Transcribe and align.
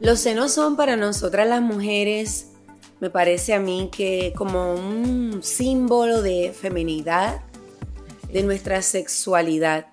Los 0.00 0.20
senos 0.20 0.52
son 0.52 0.76
para 0.76 0.96
nosotras 0.96 1.48
las 1.48 1.62
mujeres, 1.62 2.52
me 3.00 3.10
parece 3.10 3.54
a 3.54 3.60
mí 3.60 3.90
que 3.90 4.32
como 4.36 4.74
un 4.74 5.42
símbolo 5.42 6.22
de 6.22 6.52
feminidad, 6.52 7.42
de 8.32 8.42
nuestra 8.42 8.82
sexualidad. 8.82 9.86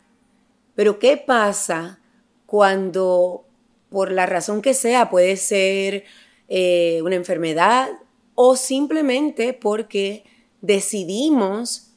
Pero 0.76 1.00
¿qué 1.00 1.18
pasa 1.18 2.00
cuando, 2.46 3.46
por 3.90 4.12
la 4.12 4.26
razón 4.26 4.62
que 4.62 4.74
sea, 4.74 5.10
puede 5.10 5.38
ser 5.38 6.04
eh, 6.48 7.02
una 7.04 7.16
enfermedad 7.16 7.90
o 8.36 8.56
simplemente 8.56 9.54
porque 9.54 10.24
decidimos 10.62 11.93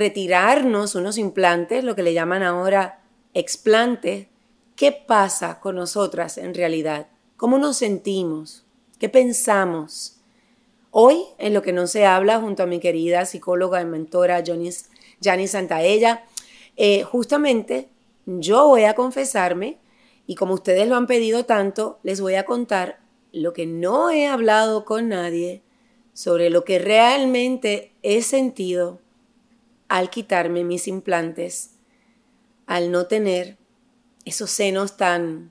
retirarnos 0.00 0.94
unos 0.94 1.18
implantes, 1.18 1.84
lo 1.84 1.94
que 1.94 2.02
le 2.02 2.14
llaman 2.14 2.42
ahora 2.42 3.02
explantes, 3.34 4.28
¿qué 4.74 4.92
pasa 4.92 5.60
con 5.60 5.76
nosotras 5.76 6.38
en 6.38 6.54
realidad? 6.54 7.08
¿Cómo 7.36 7.58
nos 7.58 7.76
sentimos? 7.76 8.64
¿Qué 8.98 9.10
pensamos? 9.10 10.16
Hoy, 10.90 11.18
en 11.36 11.52
lo 11.52 11.60
que 11.60 11.74
no 11.74 11.86
se 11.86 12.06
habla, 12.06 12.40
junto 12.40 12.62
a 12.62 12.66
mi 12.66 12.80
querida 12.80 13.26
psicóloga 13.26 13.82
y 13.82 13.84
mentora 13.84 14.42
Jani 15.22 15.46
Santaella, 15.46 16.24
eh, 16.76 17.02
justamente 17.02 17.90
yo 18.24 18.68
voy 18.68 18.84
a 18.84 18.94
confesarme 18.94 19.78
y 20.26 20.34
como 20.34 20.54
ustedes 20.54 20.88
lo 20.88 20.96
han 20.96 21.06
pedido 21.06 21.44
tanto, 21.44 21.98
les 22.02 22.22
voy 22.22 22.36
a 22.36 22.46
contar 22.46 23.00
lo 23.32 23.52
que 23.52 23.66
no 23.66 24.10
he 24.10 24.26
hablado 24.26 24.86
con 24.86 25.10
nadie 25.10 25.62
sobre 26.14 26.48
lo 26.48 26.64
que 26.64 26.78
realmente 26.78 27.92
he 28.02 28.22
sentido 28.22 28.98
al 29.90 30.08
quitarme 30.08 30.62
mis 30.62 30.86
implantes, 30.86 31.72
al 32.66 32.92
no 32.92 33.08
tener 33.08 33.58
esos 34.24 34.48
senos 34.50 34.96
tan 34.96 35.50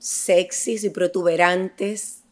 sexys 0.00 0.82
y 0.82 0.90
protuberantes 0.90 2.24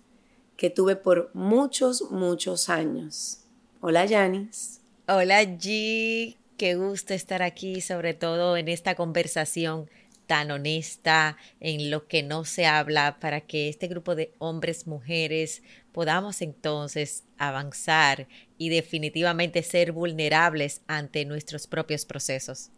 que 0.56 0.70
tuve 0.70 0.97
por 0.97 1.31
muchos, 1.33 2.11
muchos 2.11 2.69
años. 2.69 3.44
Hola, 3.81 4.05
Yanis. 4.05 4.81
Hola, 5.06 5.44
G. 5.44 6.36
Qué 6.56 6.75
gusto 6.75 7.14
estar 7.14 7.42
aquí, 7.42 7.81
sobre 7.81 8.12
todo 8.12 8.56
en 8.56 8.66
esta 8.66 8.97
conversación 8.97 9.88
tan 10.27 10.50
honesta, 10.50 11.36
en 11.61 11.91
lo 11.91 12.09
que 12.09 12.25
no 12.25 12.44
se 12.44 12.66
habla, 12.66 13.20
para 13.20 13.42
que 13.42 13.69
este 13.69 13.86
grupo 13.86 14.16
de 14.16 14.33
hombres, 14.38 14.88
mujeres, 14.88 15.62
podamos 15.92 16.42
entonces 16.42 17.22
avanzar 17.38 18.27
y 18.58 18.69
definitivamente 18.69 19.62
ser 19.62 19.92
vulnerables 19.92 20.83
ante 20.86 21.24
nuestros 21.24 21.66
propios 21.66 22.05
procesos. 22.05 22.70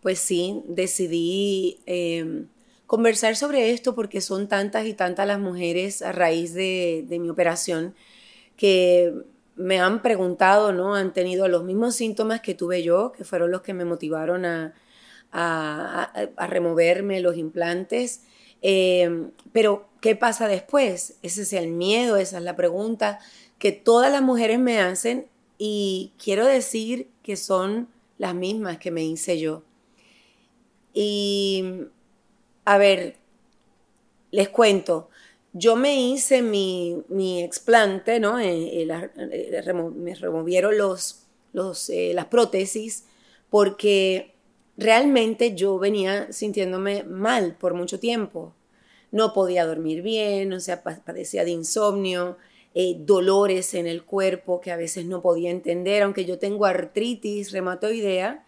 Pues 0.00 0.18
sí, 0.18 0.62
decidí 0.68 1.80
em, 1.86 2.48
conversar 2.86 3.36
sobre 3.36 3.70
esto 3.72 3.94
porque 3.94 4.20
son 4.20 4.48
tantas 4.48 4.86
y 4.86 4.94
tantas 4.94 5.26
las 5.26 5.38
mujeres 5.38 6.02
a 6.02 6.12
raíz 6.12 6.54
de, 6.54 7.04
mi 7.20 7.28
operación 7.28 7.94
que 8.56 9.12
me 9.56 9.80
han 9.80 10.02
preguntado, 10.02 10.72
¿no? 10.72 10.94
Han 10.94 11.12
tenido 11.12 11.48
los 11.48 11.64
mismos 11.64 11.94
síntomas 11.96 12.40
que 12.40 12.54
tuve 12.54 12.82
yo, 12.82 13.12
que 13.12 13.24
fueron 13.24 13.50
los 13.50 13.62
que 13.62 13.74
me 13.74 13.84
motivaron 13.84 14.44
a, 14.44 14.74
a, 15.32 16.46
removerme 16.46 17.20
los 17.20 17.36
implantes. 17.36 18.22
Eh, 18.62 19.28
pero, 19.52 19.88
¿qué 20.00 20.14
pasa 20.14 20.48
después? 20.48 21.16
Ese 21.22 21.42
es 21.42 21.52
el 21.52 21.68
miedo, 21.68 22.16
esa 22.16 22.38
es 22.38 22.44
la 22.44 22.56
pregunta 22.56 23.18
que 23.58 23.72
todas 23.72 24.10
las 24.12 24.22
mujeres 24.22 24.58
me 24.58 24.80
hacen 24.80 25.26
y 25.58 26.12
quiero 26.22 26.46
decir 26.46 27.08
que 27.22 27.36
son 27.36 27.88
las 28.18 28.34
mismas 28.34 28.78
que 28.78 28.90
me 28.90 29.04
hice 29.04 29.38
yo. 29.38 29.62
Y, 30.92 31.64
a 32.64 32.78
ver, 32.78 33.16
les 34.30 34.48
cuento, 34.48 35.08
yo 35.52 35.76
me 35.76 36.00
hice 36.00 36.42
mi, 36.42 37.02
mi 37.08 37.42
explante, 37.42 38.20
¿no? 38.20 38.38
Eh, 38.38 38.82
eh, 38.82 39.72
me 39.94 40.14
removieron 40.14 40.76
los, 40.76 41.22
los, 41.52 41.90
las 41.90 42.26
prótesis 42.26 43.04
porque 43.50 44.34
realmente 44.76 45.54
yo 45.54 45.78
venía 45.78 46.30
sintiéndome 46.32 47.04
mal 47.04 47.56
por 47.58 47.74
mucho 47.74 47.98
tiempo. 47.98 48.52
No 49.12 49.32
podía 49.32 49.64
dormir 49.64 50.02
bien, 50.02 50.52
o 50.52 50.60
sea, 50.60 50.82
padecía 50.82 51.44
de 51.44 51.52
insomnio, 51.52 52.36
eh, 52.76 52.94
dolores 52.98 53.74
en 53.74 53.86
el 53.86 54.04
cuerpo 54.04 54.60
que 54.60 54.70
a 54.70 54.76
veces 54.76 55.06
no 55.06 55.22
podía 55.22 55.50
entender, 55.50 56.02
aunque 56.02 56.26
yo 56.26 56.38
tengo 56.38 56.66
artritis 56.66 57.50
reumatoidea, 57.50 58.44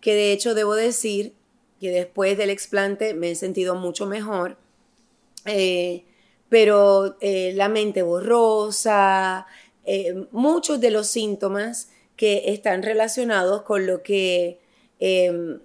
que 0.00 0.14
de 0.14 0.32
hecho 0.32 0.54
debo 0.54 0.74
decir 0.74 1.32
que 1.80 1.90
después 1.90 2.36
del 2.36 2.50
explante 2.50 3.14
me 3.14 3.30
he 3.30 3.34
sentido 3.36 3.76
mucho 3.76 4.04
mejor, 4.04 4.58
eh, 5.44 6.02
pero 6.48 7.16
eh, 7.20 7.52
la 7.54 7.68
mente 7.68 8.02
borrosa, 8.02 9.46
muchos 10.32 10.80
de 10.80 10.90
los 10.90 11.06
síntomas 11.06 11.88
que 12.14 12.52
están 12.52 12.82
relacionados 12.82 13.62
con 13.62 13.86
lo 13.86 14.02
que 14.02 14.58
em, 14.98 15.60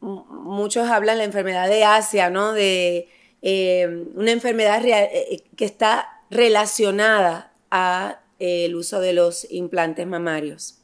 muchos 0.00 0.88
hablan 0.88 1.18
la 1.18 1.24
enfermedad 1.24 1.68
de 1.68 1.84
Asia, 1.84 2.30
¿no? 2.30 2.52
De 2.52 3.08
eh, 3.42 4.04
una 4.14 4.32
enfermedad 4.32 4.84
eh, 4.84 5.42
que 5.54 5.64
está 5.64 6.15
relacionada 6.30 7.54
al 7.70 8.18
el 8.38 8.74
uso 8.74 9.00
de 9.00 9.12
los 9.12 9.50
implantes 9.50 10.06
mamarios. 10.06 10.78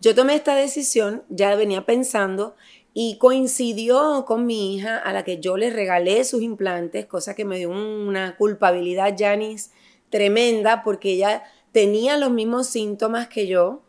Yo 0.00 0.14
tomé 0.14 0.34
esta 0.34 0.54
decisión, 0.54 1.24
ya 1.28 1.54
venía 1.54 1.86
pensando, 1.86 2.56
y 2.92 3.18
coincidió 3.18 4.24
con 4.26 4.46
mi 4.46 4.76
hija 4.76 4.98
a 4.98 5.12
la 5.12 5.24
que 5.24 5.40
yo 5.40 5.56
le 5.56 5.70
regalé 5.70 6.22
sus 6.24 6.42
implantes, 6.42 7.06
cosa 7.06 7.34
que 7.34 7.44
me 7.44 7.58
dio 7.58 7.70
una 7.70 8.36
culpabilidad, 8.36 9.16
Janice, 9.18 9.70
tremenda, 10.10 10.82
porque 10.84 11.12
ella 11.12 11.42
tenía 11.72 12.16
los 12.18 12.30
mismos 12.30 12.68
síntomas 12.68 13.28
que 13.28 13.46
yo 13.46 13.82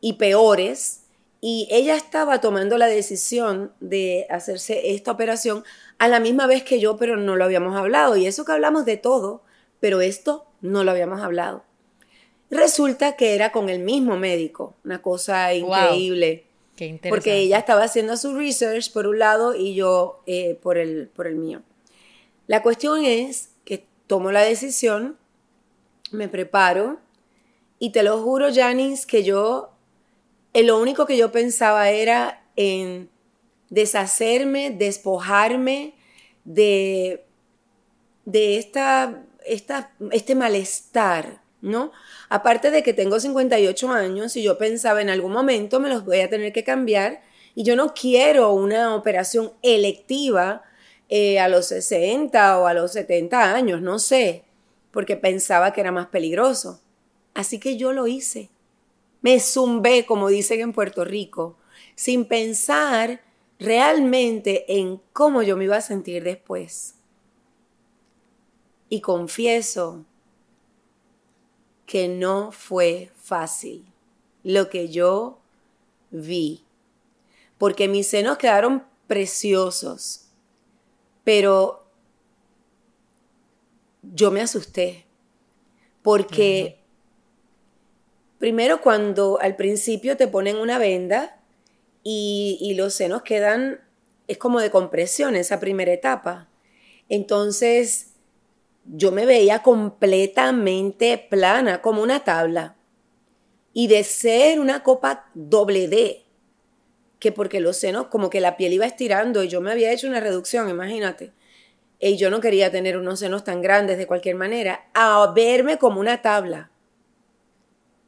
y 0.00 0.14
peores, 0.14 1.00
y 1.40 1.66
ella 1.72 1.96
estaba 1.96 2.40
tomando 2.40 2.78
la 2.78 2.86
decisión 2.86 3.72
de 3.80 4.26
hacerse 4.30 4.92
esta 4.92 5.10
operación 5.10 5.64
a 5.98 6.06
la 6.06 6.20
misma 6.20 6.46
vez 6.46 6.62
que 6.62 6.78
yo, 6.78 6.96
pero 6.96 7.16
no 7.16 7.34
lo 7.34 7.44
habíamos 7.44 7.76
hablado. 7.76 8.16
Y 8.16 8.26
eso 8.26 8.44
que 8.44 8.52
hablamos 8.52 8.84
de 8.84 8.96
todo, 8.96 9.42
pero 9.82 10.00
esto 10.00 10.46
no 10.60 10.84
lo 10.84 10.92
habíamos 10.92 11.22
hablado. 11.22 11.64
Resulta 12.52 13.16
que 13.16 13.34
era 13.34 13.50
con 13.50 13.68
el 13.68 13.80
mismo 13.80 14.16
médico, 14.16 14.76
una 14.84 15.02
cosa 15.02 15.52
increíble. 15.54 16.44
Qué 16.76 16.86
interesante. 16.86 17.08
Porque 17.08 17.38
ella 17.38 17.58
estaba 17.58 17.82
haciendo 17.82 18.16
su 18.16 18.32
research 18.36 18.92
por 18.92 19.08
un 19.08 19.18
lado 19.18 19.56
y 19.56 19.74
yo 19.74 20.22
eh, 20.26 20.56
por, 20.62 20.78
el, 20.78 21.08
por 21.08 21.26
el 21.26 21.34
mío. 21.34 21.62
La 22.46 22.62
cuestión 22.62 23.04
es 23.04 23.48
que 23.64 23.84
tomo 24.06 24.30
la 24.30 24.42
decisión, 24.42 25.16
me 26.12 26.28
preparo 26.28 27.00
y 27.80 27.90
te 27.90 28.04
lo 28.04 28.22
juro, 28.22 28.54
Janice, 28.54 29.04
que 29.04 29.24
yo 29.24 29.70
lo 30.54 30.80
único 30.80 31.06
que 31.06 31.16
yo 31.16 31.32
pensaba 31.32 31.90
era 31.90 32.44
en 32.54 33.10
deshacerme, 33.68 34.70
despojarme 34.70 35.94
de, 36.44 37.24
de 38.26 38.58
esta, 38.58 39.24
este 39.46 40.34
malestar, 40.34 41.42
¿no? 41.60 41.92
Aparte 42.28 42.70
de 42.70 42.82
que 42.82 42.92
tengo 42.92 43.20
58 43.20 43.90
años 43.90 44.36
y 44.36 44.42
yo 44.42 44.58
pensaba 44.58 45.00
en 45.00 45.10
algún 45.10 45.32
momento 45.32 45.80
me 45.80 45.88
los 45.88 46.04
voy 46.04 46.20
a 46.20 46.30
tener 46.30 46.52
que 46.52 46.64
cambiar 46.64 47.22
y 47.54 47.64
yo 47.64 47.76
no 47.76 47.94
quiero 47.94 48.52
una 48.52 48.94
operación 48.94 49.52
electiva 49.62 50.62
eh, 51.08 51.38
a 51.38 51.48
los 51.48 51.66
60 51.66 52.58
o 52.58 52.66
a 52.66 52.74
los 52.74 52.92
70 52.92 53.54
años, 53.54 53.82
no 53.82 53.98
sé, 53.98 54.44
porque 54.90 55.16
pensaba 55.16 55.72
que 55.72 55.82
era 55.82 55.92
más 55.92 56.06
peligroso. 56.06 56.80
Así 57.34 57.58
que 57.58 57.76
yo 57.76 57.92
lo 57.92 58.06
hice. 58.06 58.50
Me 59.20 59.38
zumbé, 59.38 60.06
como 60.06 60.28
dicen 60.28 60.60
en 60.60 60.72
Puerto 60.72 61.04
Rico, 61.04 61.58
sin 61.94 62.24
pensar 62.24 63.20
realmente 63.58 64.64
en 64.78 65.00
cómo 65.12 65.42
yo 65.42 65.56
me 65.56 65.64
iba 65.64 65.76
a 65.76 65.82
sentir 65.82 66.24
después. 66.24 66.94
Y 68.92 69.00
confieso 69.00 70.04
que 71.86 72.08
no 72.08 72.52
fue 72.52 73.10
fácil 73.16 73.86
lo 74.44 74.68
que 74.68 74.90
yo 74.90 75.38
vi, 76.10 76.62
porque 77.56 77.88
mis 77.88 78.06
senos 78.06 78.36
quedaron 78.36 78.84
preciosos, 79.06 80.26
pero 81.24 81.86
yo 84.02 84.30
me 84.30 84.42
asusté, 84.42 85.06
porque 86.02 86.82
Primero 88.42 88.82
cuando 88.82 89.40
al 89.40 89.56
principio 89.56 90.18
te 90.18 90.26
ponen 90.26 90.56
una 90.56 90.76
venda 90.76 91.40
y, 92.02 92.74
los 92.76 92.92
senos 92.92 93.22
quedan, 93.22 93.80
es 94.26 94.36
como 94.36 94.60
de 94.60 94.68
compresión 94.68 95.36
esa 95.36 95.60
primera 95.60 95.92
etapa. 95.92 96.48
Entonces 97.08 98.11
yo 98.84 99.12
me 99.12 99.26
veía 99.26 99.62
completamente 99.62 101.18
plana, 101.18 101.82
como 101.82 102.02
una 102.02 102.24
tabla. 102.24 102.76
Y 103.72 103.86
de 103.86 104.04
ser 104.04 104.60
una 104.60 104.82
copa 104.82 105.30
doble 105.34 105.88
D, 105.88 106.24
que 107.18 107.32
porque 107.32 107.60
los 107.60 107.76
senos, 107.76 108.08
como 108.08 108.28
que 108.28 108.40
la 108.40 108.56
piel 108.56 108.72
iba 108.72 108.84
estirando 108.84 109.42
y 109.42 109.48
yo 109.48 109.60
me 109.60 109.70
había 109.70 109.92
hecho 109.92 110.08
una 110.08 110.20
reducción, 110.20 110.68
imagínate. 110.68 111.32
Y 111.98 112.16
yo 112.16 112.30
no 112.30 112.40
quería 112.40 112.70
tener 112.70 112.98
unos 112.98 113.20
senos 113.20 113.44
tan 113.44 113.62
grandes 113.62 113.96
de 113.96 114.06
cualquier 114.06 114.34
manera, 114.34 114.88
a 114.92 115.32
verme 115.32 115.78
como 115.78 116.00
una 116.00 116.20
tabla. 116.20 116.70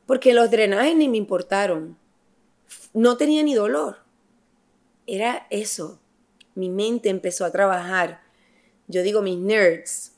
Porque 0.06 0.34
los 0.34 0.50
drenajes 0.50 0.96
ni 0.96 1.08
me 1.08 1.16
importaron. 1.16 1.96
No 2.92 3.16
tenía 3.16 3.42
ni 3.42 3.54
dolor. 3.54 3.98
Era 5.06 5.46
eso. 5.48 6.00
Mi 6.54 6.68
mente 6.68 7.08
empezó 7.08 7.44
a 7.44 7.52
trabajar. 7.52 8.20
Yo 8.88 9.02
digo, 9.02 9.22
mis 9.22 9.38
nerds 9.38 10.13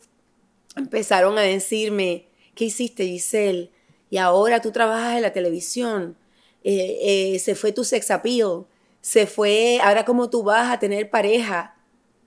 empezaron 0.76 1.38
a 1.38 1.42
decirme, 1.42 2.28
¿qué 2.54 2.66
hiciste, 2.66 3.06
Giselle? 3.06 3.70
Y 4.10 4.18
ahora 4.18 4.60
tú 4.60 4.70
trabajas 4.70 5.16
en 5.16 5.22
la 5.22 5.32
televisión. 5.32 6.16
Eh, 6.62 6.98
eh, 7.34 7.38
se 7.38 7.54
fue 7.54 7.72
tu 7.72 7.84
sex 7.84 8.10
appeal. 8.10 8.66
Se 9.00 9.26
fue, 9.26 9.80
ahora 9.82 10.04
cómo 10.04 10.30
tú 10.30 10.42
vas 10.42 10.72
a 10.72 10.78
tener 10.78 11.10
pareja. 11.10 11.76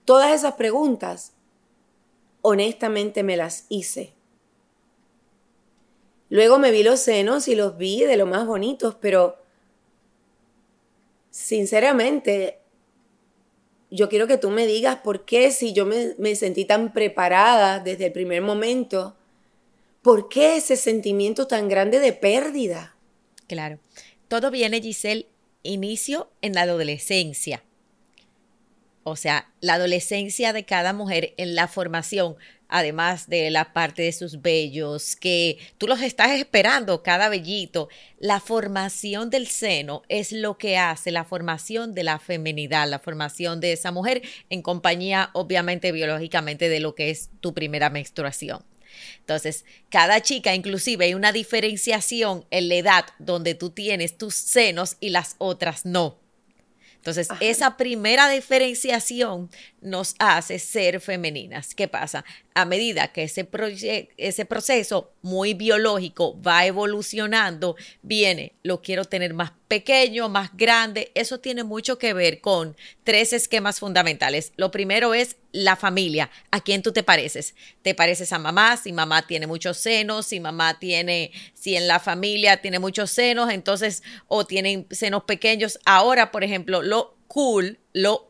Todas 0.04 0.32
esas 0.32 0.54
preguntas, 0.54 1.32
honestamente 2.42 3.22
me 3.22 3.36
las 3.36 3.66
hice. 3.68 4.14
Luego 6.28 6.58
me 6.58 6.70
vi 6.70 6.82
los 6.82 7.00
senos 7.00 7.48
y 7.48 7.54
los 7.54 7.76
vi 7.76 8.04
de 8.04 8.16
lo 8.16 8.24
más 8.24 8.46
bonitos, 8.46 8.94
pero 8.94 9.36
sinceramente, 11.30 12.59
yo 13.90 14.08
quiero 14.08 14.26
que 14.26 14.38
tú 14.38 14.50
me 14.50 14.66
digas 14.66 14.96
por 15.02 15.24
qué 15.24 15.50
si 15.50 15.72
yo 15.72 15.86
me, 15.86 16.14
me, 16.18 16.34
sentí 16.36 16.64
tan 16.64 16.92
preparada 16.92 17.80
desde 17.80 18.06
el 18.06 18.12
primer 18.12 18.42
momento, 18.42 19.16
¿por 20.02 20.28
qué 20.28 20.56
ese 20.56 20.76
sentimiento 20.76 21.46
tan 21.46 21.68
grande 21.68 21.98
de 21.98 22.12
pérdida? 22.12 22.94
Claro, 23.46 23.78
todo 24.28 24.50
viene, 24.50 24.80
Giselle, 24.80 25.26
inicio 25.62 26.30
en 26.40 26.54
la 26.54 26.62
adolescencia. 26.62 27.64
O 29.02 29.16
sea, 29.16 29.50
la 29.60 29.74
adolescencia 29.74 30.52
de 30.52 30.64
cada 30.64 30.92
mujer 30.92 31.34
en 31.36 31.54
la 31.54 31.68
formación 31.68 32.36
además 32.70 33.28
de 33.28 33.50
la 33.50 33.72
parte 33.72 34.02
de 34.02 34.12
sus 34.12 34.40
vellos, 34.40 35.16
que 35.16 35.58
tú 35.78 35.86
los 35.86 36.00
estás 36.00 36.30
esperando, 36.30 37.02
cada 37.02 37.28
vellito. 37.28 37.88
La 38.18 38.40
formación 38.40 39.30
del 39.30 39.46
seno 39.46 40.02
es 40.08 40.32
lo 40.32 40.56
que 40.56 40.78
hace 40.78 41.10
la 41.10 41.24
formación 41.24 41.94
de 41.94 42.04
la 42.04 42.18
feminidad, 42.18 42.88
la 42.88 42.98
formación 42.98 43.60
de 43.60 43.72
esa 43.72 43.92
mujer 43.92 44.22
en 44.48 44.62
compañía, 44.62 45.30
obviamente, 45.34 45.92
biológicamente, 45.92 46.68
de 46.68 46.80
lo 46.80 46.94
que 46.94 47.10
es 47.10 47.30
tu 47.40 47.54
primera 47.54 47.90
menstruación. 47.90 48.64
Entonces, 49.18 49.64
cada 49.88 50.20
chica, 50.20 50.54
inclusive, 50.54 51.04
hay 51.04 51.14
una 51.14 51.32
diferenciación 51.32 52.44
en 52.50 52.68
la 52.68 52.74
edad 52.76 53.04
donde 53.18 53.54
tú 53.54 53.70
tienes 53.70 54.18
tus 54.18 54.34
senos 54.34 54.96
y 55.00 55.10
las 55.10 55.36
otras 55.38 55.84
no. 55.84 56.18
Entonces, 57.00 57.28
esa 57.40 57.78
primera 57.78 58.28
diferenciación 58.28 59.50
nos 59.80 60.14
hace 60.18 60.58
ser 60.58 61.00
femeninas. 61.00 61.74
¿Qué 61.74 61.88
pasa? 61.88 62.26
A 62.60 62.66
medida 62.66 63.08
que 63.08 63.22
ese, 63.22 63.48
ese 64.18 64.44
proceso 64.44 65.14
muy 65.22 65.54
biológico 65.54 66.40
va 66.42 66.66
evolucionando, 66.66 67.74
viene, 68.02 68.52
lo 68.62 68.82
quiero 68.82 69.06
tener 69.06 69.32
más 69.32 69.52
pequeño, 69.66 70.28
más 70.28 70.54
grande. 70.56 71.10
Eso 71.14 71.40
tiene 71.40 71.64
mucho 71.64 71.96
que 71.96 72.12
ver 72.12 72.42
con 72.42 72.76
tres 73.02 73.32
esquemas 73.32 73.80
fundamentales. 73.80 74.52
Lo 74.56 74.70
primero 74.70 75.14
es 75.14 75.36
la 75.52 75.76
familia. 75.76 76.30
¿A 76.50 76.60
quién 76.60 76.82
tú 76.82 76.92
te 76.92 77.02
pareces? 77.02 77.54
¿Te 77.80 77.94
pareces 77.94 78.32
a 78.32 78.38
mamá? 78.38 78.76
Si 78.76 78.92
mamá 78.92 79.26
tiene 79.26 79.46
muchos 79.46 79.78
senos, 79.78 80.26
si 80.26 80.38
mamá 80.38 80.78
tiene, 80.78 81.32
si 81.54 81.76
en 81.76 81.88
la 81.88 81.98
familia 81.98 82.60
tiene 82.60 82.78
muchos 82.78 83.10
senos, 83.10 83.50
entonces, 83.50 84.02
o 84.28 84.44
tienen 84.44 84.86
senos 84.90 85.24
pequeños. 85.24 85.78
Ahora, 85.86 86.30
por 86.30 86.44
ejemplo, 86.44 86.82
lo 86.82 87.16
cool, 87.26 87.78
lo 87.92 88.29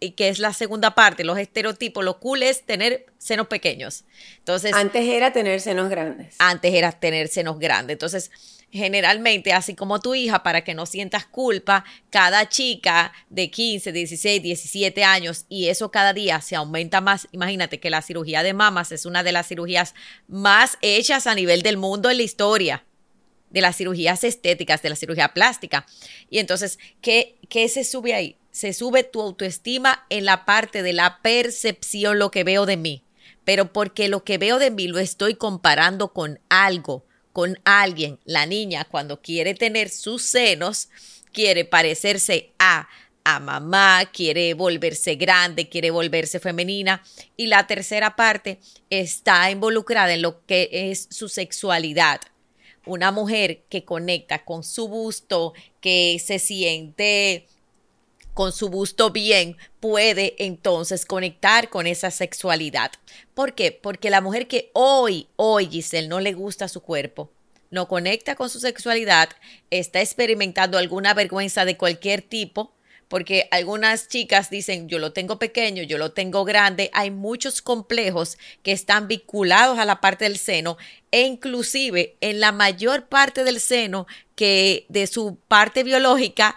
y 0.00 0.12
que 0.12 0.28
es 0.28 0.38
la 0.38 0.52
segunda 0.52 0.94
parte, 0.94 1.24
los 1.24 1.38
estereotipos, 1.38 2.04
lo 2.04 2.18
cool 2.20 2.42
es 2.42 2.62
tener 2.62 3.06
senos 3.18 3.46
pequeños. 3.48 4.04
Entonces, 4.38 4.72
antes 4.74 5.06
era 5.06 5.32
tener 5.32 5.60
senos 5.60 5.88
grandes. 5.88 6.36
Antes 6.38 6.74
era 6.74 6.92
tener 6.92 7.28
senos 7.28 7.58
grandes. 7.58 7.94
Entonces, 7.94 8.30
generalmente, 8.70 9.52
así 9.52 9.74
como 9.74 10.00
tu 10.00 10.14
hija, 10.14 10.42
para 10.42 10.62
que 10.62 10.74
no 10.74 10.86
sientas 10.86 11.26
culpa, 11.26 11.84
cada 12.10 12.48
chica 12.48 13.12
de 13.30 13.50
15, 13.50 13.92
16, 13.92 14.42
17 14.42 15.04
años, 15.04 15.46
y 15.48 15.68
eso 15.68 15.90
cada 15.90 16.12
día 16.12 16.40
se 16.40 16.56
aumenta 16.56 17.00
más. 17.00 17.28
Imagínate 17.32 17.80
que 17.80 17.90
la 17.90 18.02
cirugía 18.02 18.42
de 18.42 18.54
mamas 18.54 18.92
es 18.92 19.06
una 19.06 19.22
de 19.22 19.32
las 19.32 19.48
cirugías 19.48 19.94
más 20.26 20.78
hechas 20.80 21.26
a 21.26 21.34
nivel 21.34 21.62
del 21.62 21.76
mundo 21.76 22.10
en 22.10 22.18
la 22.18 22.22
historia 22.22 22.84
de 23.50 23.60
las 23.60 23.76
cirugías 23.76 24.24
estéticas, 24.24 24.82
de 24.82 24.90
la 24.90 24.96
cirugía 24.96 25.34
plástica. 25.34 25.86
Y 26.30 26.38
entonces, 26.38 26.78
¿qué, 27.00 27.36
qué 27.48 27.68
se 27.68 27.84
sube 27.84 28.14
ahí? 28.14 28.36
Se 28.50 28.72
sube 28.72 29.04
tu 29.04 29.20
autoestima 29.20 30.06
en 30.10 30.24
la 30.24 30.44
parte 30.44 30.82
de 30.82 30.92
la 30.92 31.20
percepción, 31.22 32.18
lo 32.18 32.30
que 32.30 32.44
veo 32.44 32.66
de 32.66 32.76
mí, 32.76 33.04
pero 33.44 33.72
porque 33.72 34.08
lo 34.08 34.24
que 34.24 34.38
veo 34.38 34.58
de 34.58 34.70
mí 34.70 34.88
lo 34.88 34.98
estoy 34.98 35.34
comparando 35.34 36.12
con 36.12 36.40
algo 36.48 37.04
con 37.38 37.60
alguien, 37.64 38.18
la 38.24 38.46
niña 38.46 38.84
cuando 38.90 39.22
quiere 39.22 39.54
tener 39.54 39.90
sus 39.90 40.22
senos, 40.22 40.88
quiere 41.32 41.64
parecerse 41.64 42.52
a 42.58 42.88
a 43.22 43.40
mamá, 43.40 44.10
quiere 44.10 44.54
volverse 44.54 45.16
grande, 45.16 45.68
quiere 45.68 45.90
volverse 45.90 46.40
femenina. 46.40 47.02
Y 47.36 47.46
la 47.46 47.66
tercera 47.66 48.16
parte 48.16 48.58
está 48.88 49.50
involucrada 49.50 50.14
en 50.14 50.22
lo 50.22 50.46
que 50.46 50.70
es 50.72 51.08
su 51.10 51.28
sexualidad. 51.28 52.20
Una 52.88 53.12
mujer 53.12 53.64
que 53.68 53.84
conecta 53.84 54.44
con 54.44 54.64
su 54.64 54.88
busto, 54.88 55.52
que 55.80 56.20
se 56.24 56.38
siente 56.38 57.46
con 58.32 58.52
su 58.52 58.68
busto 58.68 59.10
bien, 59.10 59.56
puede 59.78 60.34
entonces 60.38 61.04
conectar 61.04 61.70
con 61.70 61.86
esa 61.86 62.10
sexualidad. 62.10 62.92
¿Por 63.34 63.54
qué? 63.54 63.72
Porque 63.72 64.10
la 64.10 64.20
mujer 64.20 64.46
que 64.46 64.70
hoy, 64.74 65.26
hoy, 65.36 65.66
Giselle, 65.66 66.08
no 66.08 66.20
le 66.20 66.32
gusta 66.32 66.68
su 66.68 66.80
cuerpo, 66.80 67.30
no 67.70 67.88
conecta 67.88 68.36
con 68.36 68.48
su 68.48 68.60
sexualidad, 68.60 69.28
está 69.70 70.00
experimentando 70.00 70.78
alguna 70.78 71.14
vergüenza 71.14 71.64
de 71.64 71.76
cualquier 71.76 72.22
tipo, 72.22 72.72
porque 73.08 73.48
algunas 73.50 74.08
chicas 74.08 74.50
dicen, 74.50 74.88
yo 74.88 74.98
lo 74.98 75.12
tengo 75.12 75.38
pequeño, 75.38 75.82
yo 75.82 75.98
lo 75.98 76.12
tengo 76.12 76.44
grande, 76.44 76.90
hay 76.92 77.10
muchos 77.10 77.62
complejos 77.62 78.38
que 78.62 78.72
están 78.72 79.08
vinculados 79.08 79.78
a 79.78 79.84
la 79.84 80.00
parte 80.00 80.24
del 80.24 80.38
seno 80.38 80.76
e 81.10 81.22
inclusive 81.22 82.16
en 82.20 82.38
la 82.40 82.52
mayor 82.52 83.06
parte 83.06 83.44
del 83.44 83.60
seno 83.60 84.06
que 84.34 84.86
de 84.88 85.06
su 85.06 85.38
parte 85.48 85.82
biológica, 85.82 86.54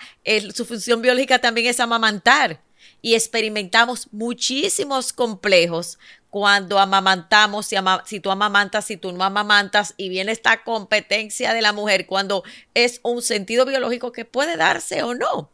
su 0.54 0.66
función 0.66 1.02
biológica 1.02 1.40
también 1.40 1.68
es 1.68 1.80
amamantar 1.80 2.62
y 3.02 3.16
experimentamos 3.16 4.08
muchísimos 4.12 5.14
complejos 5.14 5.98
cuando 6.30 6.80
amamantamos, 6.80 7.66
si, 7.66 7.76
si, 8.06 8.20
tú 8.20 8.32
amamantas, 8.32 8.86
si 8.86 8.96
tú 8.98 9.12
no 9.12 9.24
amamantas, 9.24 9.94
y 9.98 10.08
viene 10.08 10.32
esta 10.32 10.64
competencia 10.64 11.54
de 11.54 11.62
la 11.62 11.74
mujer 11.74 12.06
cuando 12.08 12.44
es 12.74 13.02
un 13.04 13.22
sentido 13.22 13.66
biológico 13.66 14.12
que 14.12 14.24
puede 14.24 14.56
darse 14.56 15.04
o 15.04 15.14
no. 15.14 15.52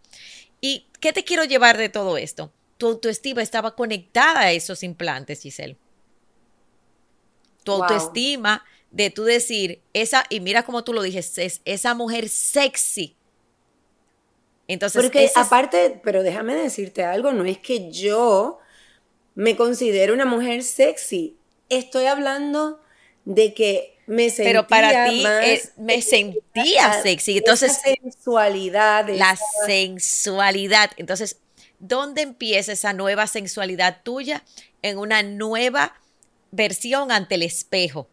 ¿Y 0.61 0.87
qué 0.99 1.13
te 1.13 1.23
quiero 1.23 1.43
llevar 1.43 1.77
de 1.77 1.89
todo 1.89 2.17
esto? 2.17 2.51
Tu 2.77 2.87
autoestima 2.87 3.41
estaba 3.41 3.75
conectada 3.75 4.41
a 4.41 4.51
esos 4.51 4.83
implantes, 4.83 5.41
Giselle. 5.41 5.77
Tu 7.63 7.71
autoestima 7.71 8.63
de 8.91 9.09
tú 9.09 9.23
decir, 9.23 9.81
esa, 9.93 10.25
y 10.29 10.39
mira 10.39 10.63
como 10.63 10.83
tú 10.83 10.93
lo 10.93 11.01
dices, 11.01 11.37
es 11.37 11.61
esa 11.65 11.93
mujer 11.93 12.29
sexy. 12.29 13.15
Entonces, 14.67 15.01
porque 15.01 15.29
aparte, 15.35 15.99
pero 16.03 16.23
déjame 16.23 16.55
decirte 16.55 17.03
algo, 17.03 17.31
no 17.31 17.45
es 17.45 17.57
que 17.57 17.91
yo 17.91 18.59
me 19.35 19.55
considero 19.55 20.13
una 20.13 20.25
mujer 20.25 20.63
sexy. 20.63 21.37
Estoy 21.69 22.05
hablando 22.05 22.81
de 23.25 23.53
que 23.53 23.96
me 24.07 24.29
sentía 24.29 24.45
Pero 24.45 24.67
para 24.67 25.09
ti 25.09 25.23
me 25.77 26.01
sentía 26.01 27.01
sexy. 27.03 27.37
Entonces, 27.37 27.73
la 27.85 27.93
sensualidad. 28.01 29.09
La 29.09 29.37
sensualidad. 29.65 30.91
Entonces, 30.97 31.37
¿dónde 31.79 32.23
empieza 32.23 32.71
esa 32.71 32.93
nueva 32.93 33.27
sensualidad 33.27 34.01
tuya? 34.03 34.43
En 34.81 34.97
una 34.97 35.23
nueva 35.23 35.93
versión 36.51 37.11
ante 37.11 37.35
el 37.35 37.43
espejo. 37.43 38.07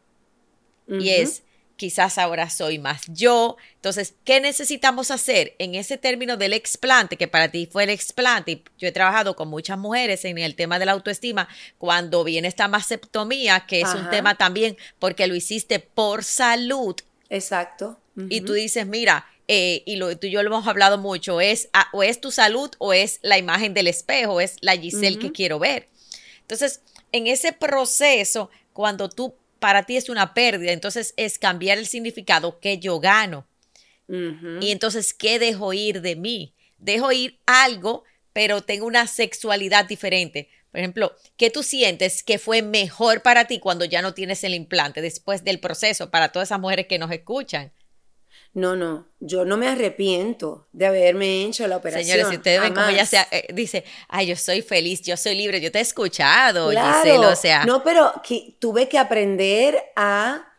Y 0.88 1.10
es, 1.10 1.42
quizás 1.76 2.18
ahora 2.18 2.50
soy 2.50 2.78
más 2.78 3.02
yo. 3.08 3.56
Entonces, 3.76 4.14
¿qué 4.24 4.40
necesitamos 4.40 5.10
hacer 5.10 5.54
en 5.58 5.74
ese 5.74 5.98
término 5.98 6.36
del 6.36 6.52
explante, 6.52 7.16
que 7.16 7.28
para 7.28 7.50
ti 7.50 7.68
fue 7.70 7.84
el 7.84 7.90
explante? 7.90 8.62
Yo 8.78 8.88
he 8.88 8.92
trabajado 8.92 9.36
con 9.36 9.48
muchas 9.48 9.78
mujeres 9.78 10.24
en 10.24 10.38
el 10.38 10.54
tema 10.54 10.78
de 10.78 10.86
la 10.86 10.92
autoestima, 10.92 11.48
cuando 11.78 12.24
viene 12.24 12.48
esta 12.48 12.68
mastectomía, 12.68 13.66
que 13.66 13.80
es 13.80 13.94
un 13.94 14.08
tema 14.10 14.36
también 14.36 14.76
porque 14.98 15.26
lo 15.26 15.34
hiciste 15.34 15.80
por 15.80 16.24
salud. 16.24 16.96
Exacto. 17.28 17.98
Y 18.28 18.42
tú 18.42 18.52
dices, 18.52 18.86
mira, 18.86 19.26
eh, 19.48 19.82
y 19.86 19.96
lo, 19.96 20.16
tú 20.16 20.28
y 20.28 20.30
yo 20.30 20.42
lo 20.42 20.50
hemos 20.50 20.66
hablado 20.66 20.98
mucho, 20.98 21.40
es 21.40 21.68
o 21.92 22.02
es 22.02 22.20
tu 22.20 22.30
salud 22.30 22.70
o 22.78 22.92
es 22.92 23.18
la 23.22 23.38
imagen 23.38 23.74
del 23.74 23.88
espejo, 23.88 24.40
es 24.40 24.56
la 24.60 24.76
Giselle 24.76 25.18
que 25.18 25.32
quiero 25.32 25.58
ver. 25.58 25.88
Entonces, 26.40 26.80
en 27.12 27.26
ese 27.26 27.52
proceso, 27.52 28.50
cuando 28.72 29.08
tú 29.08 29.34
para 29.58 29.84
ti 29.84 29.96
es 29.96 30.08
una 30.08 30.34
pérdida, 30.34 30.72
entonces 30.72 31.14
es 31.16 31.38
cambiar 31.38 31.78
el 31.78 31.86
significado 31.86 32.60
que 32.60 32.78
yo 32.78 33.00
gano. 33.00 33.46
Y 34.06 34.70
entonces, 34.70 35.14
¿qué 35.14 35.38
dejo 35.38 35.72
ir 35.72 36.02
de 36.02 36.14
mí? 36.14 36.54
dejo 36.84 37.10
ir 37.12 37.40
algo, 37.46 38.04
pero 38.32 38.62
tengo 38.62 38.86
una 38.86 39.06
sexualidad 39.06 39.86
diferente. 39.86 40.48
Por 40.70 40.80
ejemplo, 40.80 41.14
¿qué 41.36 41.50
tú 41.50 41.62
sientes 41.62 42.22
que 42.22 42.38
fue 42.38 42.62
mejor 42.62 43.22
para 43.22 43.46
ti 43.46 43.58
cuando 43.58 43.84
ya 43.84 44.02
no 44.02 44.12
tienes 44.12 44.44
el 44.44 44.54
implante 44.54 45.00
después 45.00 45.44
del 45.44 45.60
proceso 45.60 46.10
para 46.10 46.30
todas 46.30 46.48
esas 46.48 46.60
mujeres 46.60 46.86
que 46.86 46.98
nos 46.98 47.10
escuchan? 47.10 47.72
No, 48.54 48.76
no, 48.76 49.08
yo 49.18 49.44
no 49.44 49.56
me 49.56 49.66
arrepiento 49.66 50.68
de 50.72 50.86
haberme 50.86 51.44
hecho 51.44 51.66
la 51.66 51.76
operación. 51.76 52.06
Señores, 52.06 52.28
si 52.28 52.36
ustedes 52.36 52.60
ven 52.60 52.72
cómo 52.72 52.86
ella 52.86 53.04
se, 53.04 53.18
eh, 53.32 53.48
dice, 53.52 53.84
ay, 54.08 54.28
yo 54.28 54.36
soy 54.36 54.62
feliz, 54.62 55.02
yo 55.02 55.16
soy 55.16 55.34
libre, 55.34 55.60
yo 55.60 55.72
te 55.72 55.78
he 55.78 55.82
escuchado, 55.82 56.70
claro. 56.70 57.30
o 57.30 57.36
sea. 57.36 57.64
No, 57.64 57.82
pero 57.82 58.12
que, 58.22 58.54
tuve 58.60 58.88
que 58.88 58.96
aprender 58.96 59.76
a, 59.96 60.52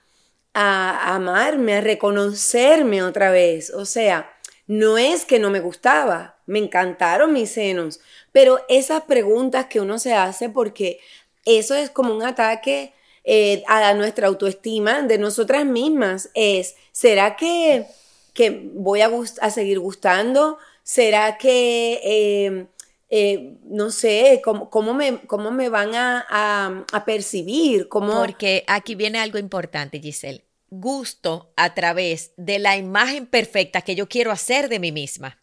a 0.53 1.15
amarme, 1.15 1.75
a 1.75 1.81
reconocerme 1.81 3.01
otra 3.01 3.31
vez. 3.31 3.69
O 3.69 3.85
sea, 3.85 4.29
no 4.67 4.97
es 4.97 5.23
que 5.23 5.39
no 5.39 5.49
me 5.49 5.61
gustaba, 5.61 6.39
me 6.47 6.59
encantaron 6.59 7.31
mis 7.31 7.51
senos, 7.51 8.01
pero 8.33 8.59
esas 8.67 9.03
preguntas 9.03 9.67
que 9.67 9.79
uno 9.79 9.99
se 9.99 10.13
hace 10.13 10.49
porque 10.49 10.99
eso 11.45 11.75
es 11.75 11.89
como 11.91 12.13
un 12.13 12.23
ataque 12.23 12.94
eh, 13.27 13.63
a 13.67 13.91
nuestra 13.95 14.27
autoestima 14.27 15.01
de 15.01 15.17
nosotras 15.17 15.65
mismas 15.65 16.29
es, 16.35 16.75
¿será 16.91 17.35
que, 17.35 17.87
que 18.33 18.69
voy 18.75 19.01
a, 19.01 19.09
a, 19.41 19.49
seguir 19.49 19.79
gustando? 19.79 20.59
¿Será 20.83 21.39
que, 21.39 21.99
eh, 22.03 22.67
eh, 23.09 23.57
no 23.63 23.89
sé, 23.89 24.41
cómo, 24.43 24.69
cómo, 24.69 24.93
me, 24.93 25.17
cómo 25.25 25.49
me 25.49 25.69
van 25.69 25.95
a, 25.95 26.85
a, 26.91 27.05
percibir? 27.05 27.89
¿Cómo... 27.89 28.13
Porque 28.13 28.63
aquí 28.67 28.93
viene 28.93 29.17
algo 29.17 29.39
importante, 29.39 29.99
Giselle. 29.99 30.45
Gusto 30.69 31.51
a 31.55 31.73
través 31.73 32.31
de 32.37 32.59
la 32.59 32.77
imagen 32.77 33.25
perfecta 33.25 33.81
que 33.81 33.95
yo 33.95 34.07
quiero 34.07 34.31
hacer 34.31 34.69
de 34.69 34.79
mí 34.79 34.91
misma. 34.91 35.41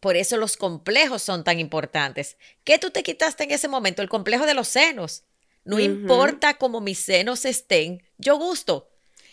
Por 0.00 0.16
eso 0.16 0.38
los 0.38 0.56
complejos 0.56 1.22
son 1.22 1.44
tan 1.44 1.60
importantes. 1.60 2.38
¿Qué 2.64 2.78
tú 2.78 2.90
te 2.90 3.02
quitaste 3.02 3.44
en 3.44 3.50
ese 3.50 3.68
momento? 3.68 4.00
El 4.00 4.08
complejo 4.08 4.46
de 4.46 4.54
los 4.54 4.68
senos. 4.68 5.24
No 5.68 5.78
importa 5.78 6.54
cómo 6.54 6.80
mis 6.80 6.98
senos 6.98 7.44
estén, 7.44 8.02
yo 8.16 8.38
gusto. 8.38 8.88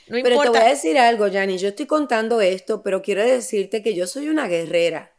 No 0.08 0.18
pero 0.22 0.42
te 0.42 0.50
voy 0.50 0.58
a 0.58 0.66
decir 0.66 0.98
algo, 0.98 1.28
Yanni. 1.28 1.58
Yo 1.58 1.70
estoy 1.70 1.86
contando 1.86 2.42
esto, 2.42 2.84
pero 2.84 3.02
quiero 3.02 3.24
decirte 3.24 3.82
que 3.82 3.96
yo 3.96 4.06
soy 4.06 4.28
una 4.28 4.48
guerrera. 4.48 5.14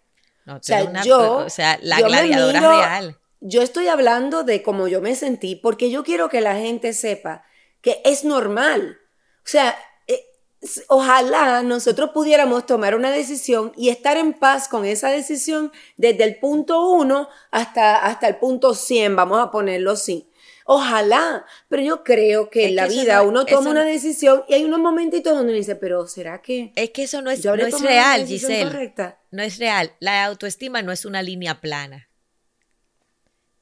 No, 0.44 0.56
o 0.56 0.62
sea, 0.62 1.02
yo, 1.02 1.38
o 1.38 1.50
sea, 1.50 1.78
la 1.82 2.00
gladiadora 2.02 2.61
real. 2.61 3.18
Yo 3.40 3.62
estoy 3.62 3.88
hablando 3.88 4.44
de 4.44 4.62
cómo 4.62 4.88
yo 4.88 5.00
me 5.00 5.14
sentí, 5.16 5.56
porque 5.56 5.90
yo 5.90 6.04
quiero 6.04 6.28
que 6.28 6.42
la 6.42 6.56
gente 6.56 6.92
sepa 6.92 7.44
que 7.80 8.02
es 8.04 8.25
normal. 8.25 8.99
O 9.38 9.49
sea, 9.49 9.75
eh, 10.06 10.23
ojalá 10.88 11.62
nosotros 11.62 12.11
pudiéramos 12.11 12.66
tomar 12.66 12.94
una 12.94 13.11
decisión 13.11 13.73
y 13.75 13.88
estar 13.88 14.18
en 14.18 14.35
paz 14.35 14.68
con 14.68 14.85
esa 14.85 15.08
decisión 15.08 15.73
desde 15.96 16.25
el 16.25 16.38
punto 16.38 16.90
uno 16.90 17.28
hasta, 17.50 18.04
hasta 18.04 18.28
el 18.28 18.37
punto 18.37 18.75
100, 18.75 19.16
vamos 19.16 19.40
a 19.40 19.50
ponerlo 19.50 19.92
así. 19.92 20.28
Ojalá, 20.68 21.46
pero 21.68 21.80
yo 21.80 22.02
creo 22.02 22.50
que 22.50 22.66
en 22.66 22.75
la 22.75 22.88
vida 22.88 23.23
uno 23.23 23.46
toma 23.46 23.70
una 23.70 23.85
decisión 23.85 24.42
y 24.49 24.54
hay 24.54 24.64
unos 24.64 24.80
momentitos 24.80 25.32
donde 25.32 25.52
uno 25.52 25.58
dice, 25.58 25.76
pero 25.76 26.08
¿será 26.08 26.42
que? 26.42 26.73
Es 26.75 26.90
que 26.90 27.04
eso 27.04 27.23
no 27.23 27.30
es, 27.30 27.44
no 27.44 27.54
es 27.54 27.80
real, 27.80 28.26
Giselle. 28.26 28.92
No 29.30 29.42
es 29.44 29.58
real. 29.58 29.92
La 30.00 30.25
autoestima 30.25 30.82
no 30.82 30.90
es 30.90 31.04
una 31.04 31.23
línea 31.23 31.61
plana. 31.61 32.08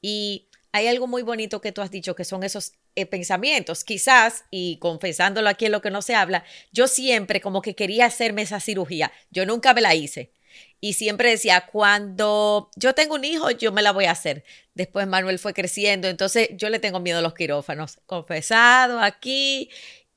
Y 0.01 0.49
hay 0.71 0.87
algo 0.87 1.05
muy 1.05 1.21
bonito 1.21 1.61
que 1.61 1.71
tú 1.71 1.81
has 1.81 1.91
dicho, 1.91 2.15
que 2.15 2.25
son 2.25 2.43
esos 2.43 2.73
eh, 2.95 3.05
pensamientos. 3.05 3.83
Quizás, 3.83 4.45
y 4.49 4.79
confesándolo 4.79 5.47
aquí 5.47 5.67
en 5.67 5.73
lo 5.73 5.81
que 5.83 5.91
no 5.91 6.01
se 6.01 6.15
habla, 6.15 6.43
yo 6.71 6.87
siempre 6.87 7.39
como 7.39 7.61
que 7.61 7.75
quería 7.75 8.07
hacerme 8.07 8.41
esa 8.41 8.59
cirugía. 8.59 9.11
Yo 9.29 9.45
nunca 9.45 9.75
me 9.75 9.81
la 9.81 9.93
hice. 9.93 10.31
Y 10.79 10.93
siempre 10.93 11.29
decía, 11.29 11.67
cuando 11.71 12.69
yo 12.75 12.93
tengo 12.93 13.15
un 13.15 13.23
hijo, 13.23 13.49
yo 13.51 13.71
me 13.71 13.81
la 13.81 13.91
voy 13.91 14.05
a 14.05 14.11
hacer. 14.11 14.43
Después 14.73 15.07
Manuel 15.07 15.39
fue 15.39 15.53
creciendo, 15.53 16.07
entonces 16.07 16.49
yo 16.53 16.69
le 16.69 16.79
tengo 16.79 16.99
miedo 16.99 17.19
a 17.19 17.21
los 17.21 17.33
quirófanos. 17.33 17.99
Confesado 18.05 18.99
aquí. 18.99 19.69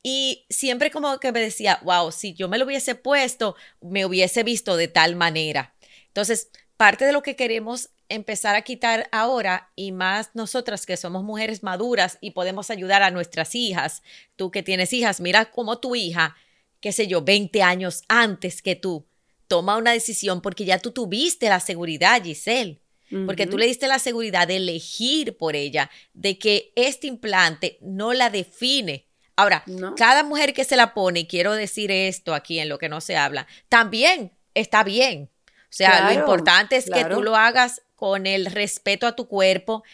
Y 0.03 0.47
siempre 0.49 0.91
como 0.91 1.19
que 1.21 1.33
me 1.33 1.41
decía, 1.41 1.81
wow, 1.83 2.13
si 2.13 2.35
yo 2.35 2.49
me 2.49 2.59
lo 2.59 2.65
hubiese 2.65 2.95
puesto, 2.95 3.57
me 3.81 4.05
hubiese 4.07 4.43
visto 4.43 4.77
de 4.77 4.89
tal 4.89 5.17
manera. 5.17 5.75
Entonces, 6.07 6.51
parte 6.77 7.05
de 7.05 7.13
lo 7.13 7.23
que 7.23 7.37
queremos 7.37 7.91
empezar 8.09 8.55
a 8.55 8.63
quitar 8.63 9.09
ahora 9.13 9.71
y 9.77 9.93
más 9.93 10.31
nosotras 10.35 10.87
que 10.87 10.97
somos 10.97 11.25
mujeres 11.25 11.63
maduras 11.63 12.19
y 12.21 12.31
podemos 12.31 12.71
ayudar 12.71 13.03
a 13.03 13.11
nuestras 13.11 13.55
hijas, 13.55 14.03
tú 14.37 14.51
que 14.51 14.63
tienes 14.63 14.93
hijas, 14.93 15.21
mira 15.21 15.51
como 15.51 15.79
tu 15.79 15.95
hija, 15.95 16.37
qué 16.81 16.93
sé 16.93 17.07
yo, 17.07 17.23
20 17.23 17.63
años 17.63 18.03
antes 18.09 18.63
que 18.63 18.77
tú, 18.77 19.08
toma 19.49 19.77
una 19.77 19.93
decisión 19.93 20.41
porque 20.41 20.65
ya 20.65 20.79
tú 20.79 20.93
tuviste 20.93 21.49
la 21.49 21.61
seguridad, 21.61 22.23
Giselle. 22.23 22.81
Porque 23.25 23.47
tú 23.47 23.57
le 23.57 23.67
diste 23.67 23.89
la 23.89 23.99
seguridad 23.99 24.47
de 24.47 24.57
elegir 24.57 25.39
por 25.39 25.57
ella, 25.57 25.91
de 26.13 26.39
que 26.39 26.75
este 26.77 27.07
implante 27.07 27.79
no 27.81 28.13
la 28.13 28.29
define. 28.29 29.07
Ahora, 29.35 29.65
cada 29.97 30.25
mujer 30.25 30.53
que 30.53 30.65
se 30.65 30.77
la 30.77 30.93
pone, 30.93 31.21
y 31.21 31.27
quiero 31.27 31.55
decir 31.55 31.91
esto 31.91 32.35
aquí 32.35 32.59
en 32.59 32.69
lo 32.69 32.79
que 32.79 32.91
no 32.91 33.01
se 33.01 33.17
habla, 33.17 33.47
también 33.71 34.33
está 34.53 34.85
bien. 34.85 35.31
O 35.47 35.71
sea, 35.71 36.13
lo 36.13 36.21
importante 36.21 36.77
es 36.77 36.91
que 36.91 37.07
tú 37.07 37.23
lo 37.23 37.35
hagas 37.35 37.81
con 37.95 38.27
el 38.27 38.45
respeto 38.45 39.07
a 39.07 39.17
tu 39.17 39.27
cuerpo 39.27 39.85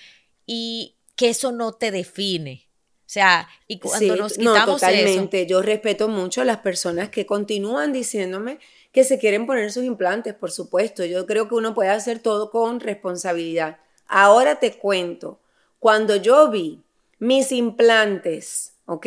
y 0.44 0.96
que 1.14 1.28
eso 1.28 1.52
no 1.52 1.72
te 1.72 1.92
define. 1.92 2.68
O 3.06 3.10
sea, 3.14 3.48
y 3.68 3.78
cuando 3.78 4.16
nos 4.16 4.32
quitamos 4.32 4.66
no, 4.66 4.74
totalmente. 4.74 5.46
Yo 5.46 5.62
respeto 5.62 6.08
mucho 6.08 6.40
a 6.40 6.44
las 6.44 6.58
personas 6.58 7.10
que 7.10 7.26
continúan 7.26 7.92
diciéndome 7.92 8.58
que 8.94 9.02
se 9.02 9.18
quieren 9.18 9.44
poner 9.44 9.72
sus 9.72 9.82
implantes, 9.82 10.34
por 10.34 10.52
supuesto. 10.52 11.04
Yo 11.04 11.26
creo 11.26 11.48
que 11.48 11.56
uno 11.56 11.74
puede 11.74 11.90
hacer 11.90 12.20
todo 12.20 12.52
con 12.52 12.78
responsabilidad. 12.78 13.78
Ahora 14.06 14.60
te 14.60 14.78
cuento, 14.78 15.40
cuando 15.80 16.14
yo 16.14 16.48
vi 16.48 16.80
mis 17.18 17.50
implantes, 17.50 18.74
¿ok? 18.86 19.06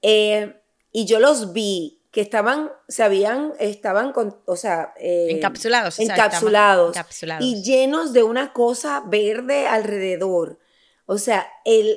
Eh, 0.00 0.56
y 0.90 1.04
yo 1.04 1.20
los 1.20 1.52
vi 1.52 2.00
que 2.10 2.22
estaban, 2.22 2.70
se 2.88 3.02
habían, 3.02 3.52
estaban 3.60 4.12
con, 4.12 4.38
o 4.46 4.56
sea, 4.56 4.94
eh, 4.98 5.26
encapsulados, 5.28 5.98
encapsulados, 5.98 6.96
y 7.40 7.62
llenos 7.62 8.14
de 8.14 8.22
una 8.22 8.54
cosa 8.54 9.02
verde 9.06 9.66
alrededor. 9.66 10.58
O 11.04 11.18
sea, 11.18 11.46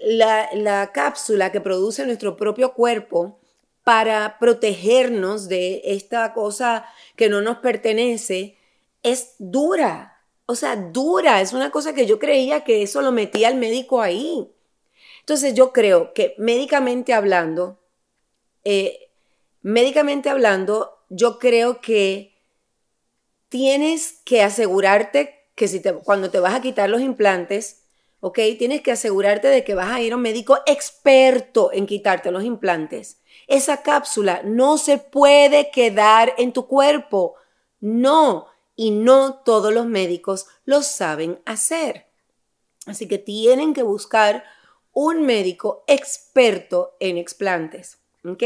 la, 0.04 0.50
la 0.54 0.92
cápsula 0.92 1.54
que 1.54 1.62
produce 1.62 2.06
nuestro 2.06 2.36
propio 2.36 2.74
cuerpo 2.74 3.40
para 3.86 4.40
protegernos 4.40 5.48
de 5.48 5.80
esta 5.86 6.34
cosa 6.34 6.86
que 7.16 7.30
no 7.30 7.42
nos 7.42 7.60
pertenece 7.60 8.58
es 9.04 9.36
dura. 9.38 10.24
O 10.48 10.56
sea, 10.56 10.76
dura. 10.76 11.40
Es 11.40 11.54
una 11.54 11.70
cosa 11.70 11.94
que 11.94 12.08
yo 12.08 12.18
creía 12.18 12.64
que 12.64 12.82
eso 12.82 13.04
lo 13.04 13.12
metía 13.12 13.48
el 13.48 13.58
médico 13.58 14.02
ahí. 14.02 14.52
Entonces 15.20 15.54
yo 15.54 15.72
creo 15.72 16.14
que 16.14 16.34
médicamente 16.40 17.14
hablando, 17.14 17.80
eh, 18.64 19.12
médicamente 19.62 20.30
hablando, 20.30 21.06
yo 21.10 21.38
creo 21.38 21.80
que 21.80 22.34
tienes 23.50 24.20
que 24.26 24.42
asegurarte 24.42 25.52
que 25.54 25.68
si 25.68 25.84
cuando 26.04 26.32
te 26.32 26.40
vas 26.40 26.56
a 26.56 26.62
quitar 26.62 26.90
los 26.90 27.02
implantes, 27.02 27.84
¿ok? 28.20 28.40
Tienes 28.58 28.82
que 28.82 28.92
asegurarte 28.92 29.48
de 29.48 29.64
que 29.64 29.76
vas 29.76 29.92
a 29.92 30.02
ir 30.02 30.14
a 30.14 30.16
un 30.16 30.24
médico 30.24 30.58
experto 30.66 31.72
en 31.72 31.86
quitarte 31.86 32.32
los 32.32 32.44
implantes 32.44 33.20
esa 33.48 33.84
cápsula 33.84 34.42
no 34.44 34.78
se 34.78 34.98
puede 34.98 35.72
quedar 35.72 36.34
en 36.38 36.54
tu 36.54 36.68
cuerpo. 36.68 37.36
No, 37.80 38.48
y 38.76 38.92
no 38.92 39.36
todos 39.46 39.74
los 39.74 39.86
médicos 39.86 40.48
lo 40.66 40.82
saben 40.82 41.40
hacer. 41.46 42.08
Así 42.86 43.08
que 43.08 43.18
tienen 43.18 43.74
que 43.74 43.84
buscar 43.84 44.44
un 44.94 45.24
médico 45.26 45.84
experto 45.88 46.96
en 47.00 47.18
explantes. 47.18 48.00
¿Ok? 48.24 48.44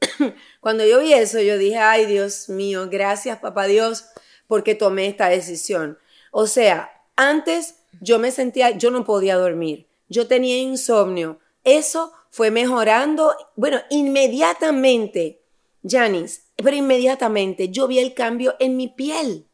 Cuando 0.60 0.84
yo 0.84 1.00
vi 1.00 1.12
eso, 1.12 1.40
yo 1.40 1.58
dije, 1.58 1.78
ay 1.78 2.06
Dios 2.06 2.48
mío, 2.48 2.88
gracias 2.90 3.38
papá 3.38 3.66
Dios, 3.66 4.06
porque 4.46 4.74
tomé 4.74 5.06
esta 5.06 5.28
decisión. 5.28 5.98
O 6.30 6.46
sea, 6.46 6.90
antes 7.16 7.76
yo 8.00 8.18
me 8.18 8.30
sentía, 8.30 8.70
yo 8.70 8.90
no 8.90 9.04
podía 9.04 9.36
dormir, 9.36 9.86
yo 10.08 10.26
tenía 10.26 10.58
insomnio. 10.58 11.38
Eso 11.64 12.12
fue 12.30 12.50
mejorando, 12.50 13.34
bueno, 13.56 13.80
inmediatamente, 13.90 15.42
Janice, 15.84 16.42
pero 16.56 16.76
inmediatamente 16.76 17.68
yo 17.68 17.86
vi 17.86 17.98
el 17.98 18.14
cambio 18.14 18.56
en 18.58 18.76
mi 18.76 18.88
piel. 18.88 19.46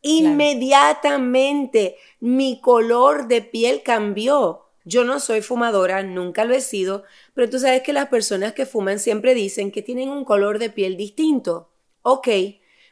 Inmediatamente 0.00 1.96
mi 2.20 2.60
color 2.60 3.26
de 3.26 3.42
piel 3.42 3.82
cambió. 3.82 4.66
Yo 4.84 5.04
no 5.04 5.20
soy 5.20 5.42
fumadora, 5.42 6.02
nunca 6.02 6.44
lo 6.44 6.54
he 6.54 6.60
sido, 6.60 7.02
pero 7.34 7.50
tú 7.50 7.58
sabes 7.58 7.82
que 7.82 7.92
las 7.92 8.08
personas 8.08 8.52
que 8.52 8.64
fuman 8.64 9.00
siempre 9.00 9.34
dicen 9.34 9.70
que 9.70 9.82
tienen 9.82 10.08
un 10.08 10.24
color 10.24 10.58
de 10.58 10.70
piel 10.70 10.96
distinto. 10.96 11.68
Ok, 12.02 12.28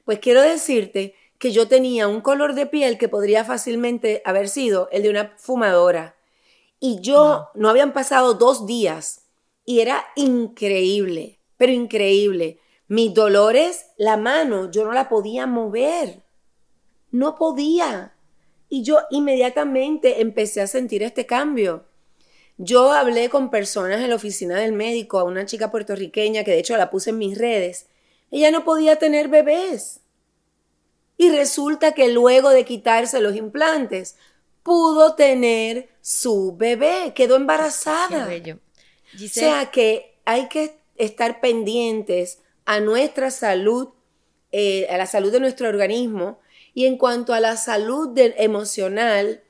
pues 0.05 0.19
quiero 0.19 0.43
decirte 0.43 1.15
que 1.39 1.53
yo 1.53 1.69
tenía 1.69 2.09
un 2.09 2.21
color 2.21 2.55
de 2.55 2.67
piel 2.67 2.99
que 2.99 3.09
podría 3.09 3.45
fácilmente 3.45 4.21
haber 4.25 4.49
sido 4.49 4.89
el 4.91 5.05
de 5.05 5.11
una 5.11 5.35
fumadora. 5.39 6.16
Y 6.79 7.01
yo 7.01 7.49
no, 7.55 7.69
habían 7.69 7.93
pasado 7.93 8.35
dos 8.35 8.67
días 8.67 9.23
y 9.65 9.81
era 9.81 10.05
increíble, 10.15 11.41
pero 11.57 11.73
increíble. 11.73 12.61
Mis 12.89 13.15
dolores, 13.15 13.87
la 13.97 14.17
mano, 14.17 14.71
yo 14.71 14.85
no 14.85 14.93
la 14.93 15.09
podía 15.09 15.47
mover. 15.47 16.23
no 17.11 17.35
podía. 17.37 18.13
Y 18.69 18.83
yo 18.83 18.99
inmediatamente 19.11 20.21
empecé 20.21 20.61
a 20.61 20.67
sentir 20.67 21.03
este 21.03 21.25
cambio. 21.25 21.87
Yo 22.59 22.93
hablé 22.93 23.29
con 23.29 23.51
personas 23.51 24.01
en 24.01 24.11
la 24.11 24.17
oficina 24.17 24.59
del 24.59 24.73
médico, 24.73 25.19
a 25.19 25.25
una 25.25 25.47
chica 25.47 25.71
puertorriqueña 25.71 26.43
que 26.43 26.53
de 26.53 26.59
hecho 26.59 26.77
la 26.77 26.91
puse 26.91 27.11
en 27.11 27.19
mis 27.19 27.39
redes. 27.39 27.87
Ella 28.31 28.51
no 28.51 28.65
podía 28.65 28.97
tener 28.97 29.29
bebés. 29.29 30.01
Y 31.19 31.31
resulta 31.31 31.93
que 31.93 32.09
luego 32.09 32.51
de 32.51 32.65
quitarse 32.65 33.21
los 33.21 33.37
implantes, 33.37 34.17
pudo 34.67 35.15
tener 35.15 35.91
su 36.01 36.57
bebé, 36.57 37.13
quedó 37.15 37.37
embarazada. 37.37 38.29
O 39.15 39.29
sea 39.29 39.71
que 39.71 40.17
hay 40.25 40.49
que 40.49 40.77
estar 40.97 41.41
pendientes 41.41 42.41
a 42.65 42.81
nuestra 42.81 43.31
salud, 43.31 43.91
eh, 44.51 44.89
a 44.91 44.97
la 44.97 45.07
salud 45.07 45.31
de 45.31 45.39
nuestro 45.39 45.69
organismo. 45.69 46.41
Y 46.75 46.87
en 46.87 46.99
cuanto 46.99 47.33
a 47.33 47.39
la 47.39 47.57
salud 47.57 48.11
emocional, 48.19 49.41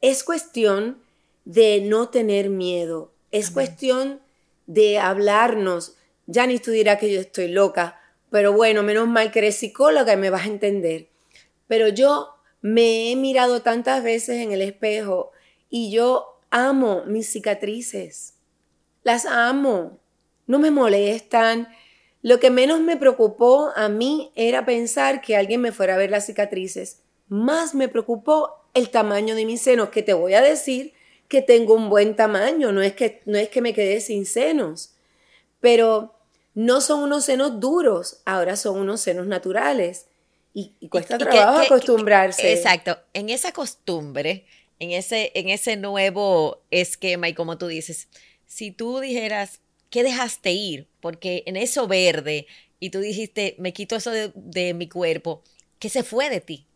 es 0.00 0.24
cuestión 0.24 1.02
de 1.44 1.82
no 1.82 2.08
tener 2.08 2.48
miedo, 2.48 3.12
es 3.30 3.50
cuestión 3.50 4.22
de 4.66 4.98
hablarnos. 4.98 5.96
ni 6.26 6.58
tú 6.60 6.70
dirás 6.70 6.98
que 6.98 7.12
yo 7.12 7.20
estoy 7.20 7.48
loca, 7.48 8.00
pero 8.30 8.54
bueno, 8.54 8.82
menos 8.82 9.06
mal 9.06 9.32
que 9.32 9.40
eres 9.40 9.56
psicóloga 9.56 10.14
y 10.14 10.16
me 10.16 10.30
vas 10.30 10.44
a 10.44 10.48
entender. 10.48 11.08
Pero 11.68 11.88
yo 11.88 12.31
me 12.62 13.10
he 13.10 13.16
mirado 13.16 13.60
tantas 13.60 14.02
veces 14.02 14.40
en 14.40 14.52
el 14.52 14.62
espejo 14.62 15.32
y 15.68 15.90
yo 15.90 16.40
amo 16.50 17.02
mis 17.06 17.30
cicatrices. 17.30 18.34
Las 19.02 19.26
amo. 19.26 19.98
No 20.46 20.58
me 20.58 20.70
molestan. 20.70 21.68
Lo 22.22 22.38
que 22.38 22.50
menos 22.50 22.80
me 22.80 22.96
preocupó 22.96 23.72
a 23.74 23.88
mí 23.88 24.30
era 24.36 24.64
pensar 24.64 25.20
que 25.20 25.36
alguien 25.36 25.60
me 25.60 25.72
fuera 25.72 25.94
a 25.94 25.98
ver 25.98 26.10
las 26.10 26.26
cicatrices. 26.26 27.02
Más 27.28 27.74
me 27.74 27.88
preocupó 27.88 28.62
el 28.74 28.90
tamaño 28.90 29.34
de 29.34 29.44
mis 29.44 29.60
senos, 29.60 29.90
que 29.90 30.02
te 30.02 30.12
voy 30.12 30.34
a 30.34 30.40
decir 30.40 30.94
que 31.28 31.42
tengo 31.42 31.74
un 31.74 31.88
buen 31.88 32.14
tamaño, 32.14 32.72
no 32.72 32.82
es 32.82 32.92
que, 32.92 33.22
no 33.24 33.38
es 33.38 33.48
que 33.48 33.62
me 33.62 33.74
quedé 33.74 34.00
sin 34.00 34.26
senos, 34.26 34.94
pero 35.60 36.14
no 36.54 36.80
son 36.80 37.02
unos 37.02 37.24
senos 37.24 37.58
duros, 37.58 38.20
ahora 38.26 38.56
son 38.56 38.78
unos 38.78 39.00
senos 39.00 39.26
naturales. 39.26 40.06
Y, 40.54 40.88
cuesta 40.88 41.16
trabajo 41.16 41.60
acostumbrarse. 41.60 42.52
exacto, 42.52 42.98
en 43.14 43.30
esa 43.30 43.52
costumbre, 43.52 44.44
en 44.78 44.90
ese, 44.90 45.32
en 45.34 45.48
ese 45.48 45.76
nuevo 45.76 46.62
esquema 46.70 47.28
y 47.28 47.34
como 47.34 47.56
tú 47.56 47.68
dices, 47.68 48.08
si 48.46 48.70
tú 48.70 49.00
dijeras, 49.00 49.60
¿qué 49.88 50.02
dejaste 50.02 50.52
ir? 50.52 50.88
Porque 51.00 51.42
en 51.46 51.56
eso 51.56 51.86
verde 51.86 52.46
y 52.80 52.90
tú 52.90 52.98
dijiste, 52.98 53.54
me 53.58 53.72
quito 53.72 53.96
eso 53.96 54.10
de, 54.10 54.74
mi 54.74 54.88
cuerpo, 54.88 55.42
¿qué 55.78 55.88
se 55.88 56.02
fue 56.02 56.28
de 56.28 56.40
ti? 56.40 56.66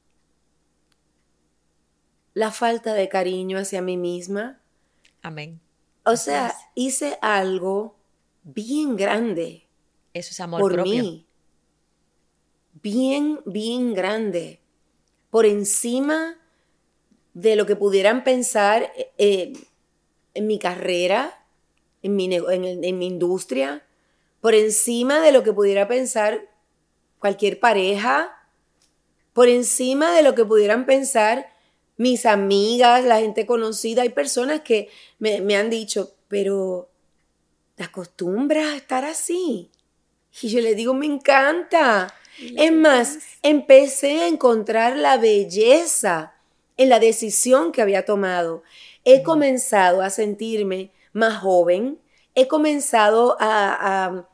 La 2.32 2.52
falta 2.52 2.94
de 2.94 3.08
cariño 3.08 3.58
hacia 3.58 3.82
mí 3.82 3.96
misma. 3.96 4.60
Amén. 5.20 5.60
O 6.04 6.16
sea, 6.16 6.54
hice 6.74 7.18
algo 7.20 7.96
bien 8.44 8.96
grande. 8.96 9.66
Eso 10.14 10.30
es 10.30 10.40
amor 10.40 10.60
por 10.60 10.82
mí. 10.84 11.25
Bien, 12.82 13.40
bien 13.46 13.94
grande. 13.94 14.60
Por 15.30 15.46
encima 15.46 16.36
de 17.32 17.56
lo 17.56 17.64
que 17.64 17.76
pudieran 17.76 18.22
pensar 18.22 18.92
eh, 19.18 19.52
en 20.34 20.46
mi 20.46 20.58
carrera, 20.58 21.42
en 22.02 22.16
mi, 22.16 22.34
en, 22.34 22.98
mi 22.98 23.06
industria, 23.06 23.82
por 24.40 24.54
encima 24.54 25.20
de 25.20 25.32
lo 25.32 25.42
que 25.42 25.52
pudiera 25.52 25.88
pensar 25.88 26.48
cualquier 27.18 27.60
pareja, 27.60 28.46
por 29.32 29.48
encima 29.48 30.14
de 30.14 30.22
lo 30.22 30.34
que 30.34 30.44
pudieran 30.44 30.84
pensar 30.86 31.46
mis 31.96 32.26
amigas, 32.26 33.04
la 33.04 33.20
gente 33.20 33.46
conocida. 33.46 34.02
Hay 34.02 34.10
personas 34.10 34.60
que 34.60 34.90
me, 35.18 35.56
han 35.56 35.70
dicho, 35.70 36.14
pero 36.28 36.90
¿te 37.74 37.84
acostumbras 37.84 38.66
a 38.66 38.76
estar 38.76 39.04
así? 39.04 39.70
Y 40.42 40.48
yo 40.48 40.60
le 40.60 40.74
digo, 40.74 40.92
me 40.92 41.06
encanta. 41.06 42.14
Es 42.38 42.72
más, 42.72 43.18
empecé 43.42 44.22
a 44.22 44.28
encontrar 44.28 44.96
la 44.96 45.16
belleza 45.16 46.34
en 46.76 46.88
la 46.88 46.98
decisión 46.98 47.72
que 47.72 47.82
había 47.82 48.04
tomado. 48.04 48.62
He 49.04 49.22
comenzado 49.22 50.02
a 50.02 50.10
sentirme 50.10 50.90
más 51.12 51.38
joven, 51.38 51.98
he 52.34 52.48
comenzado 52.48 53.36
a, 53.40 54.26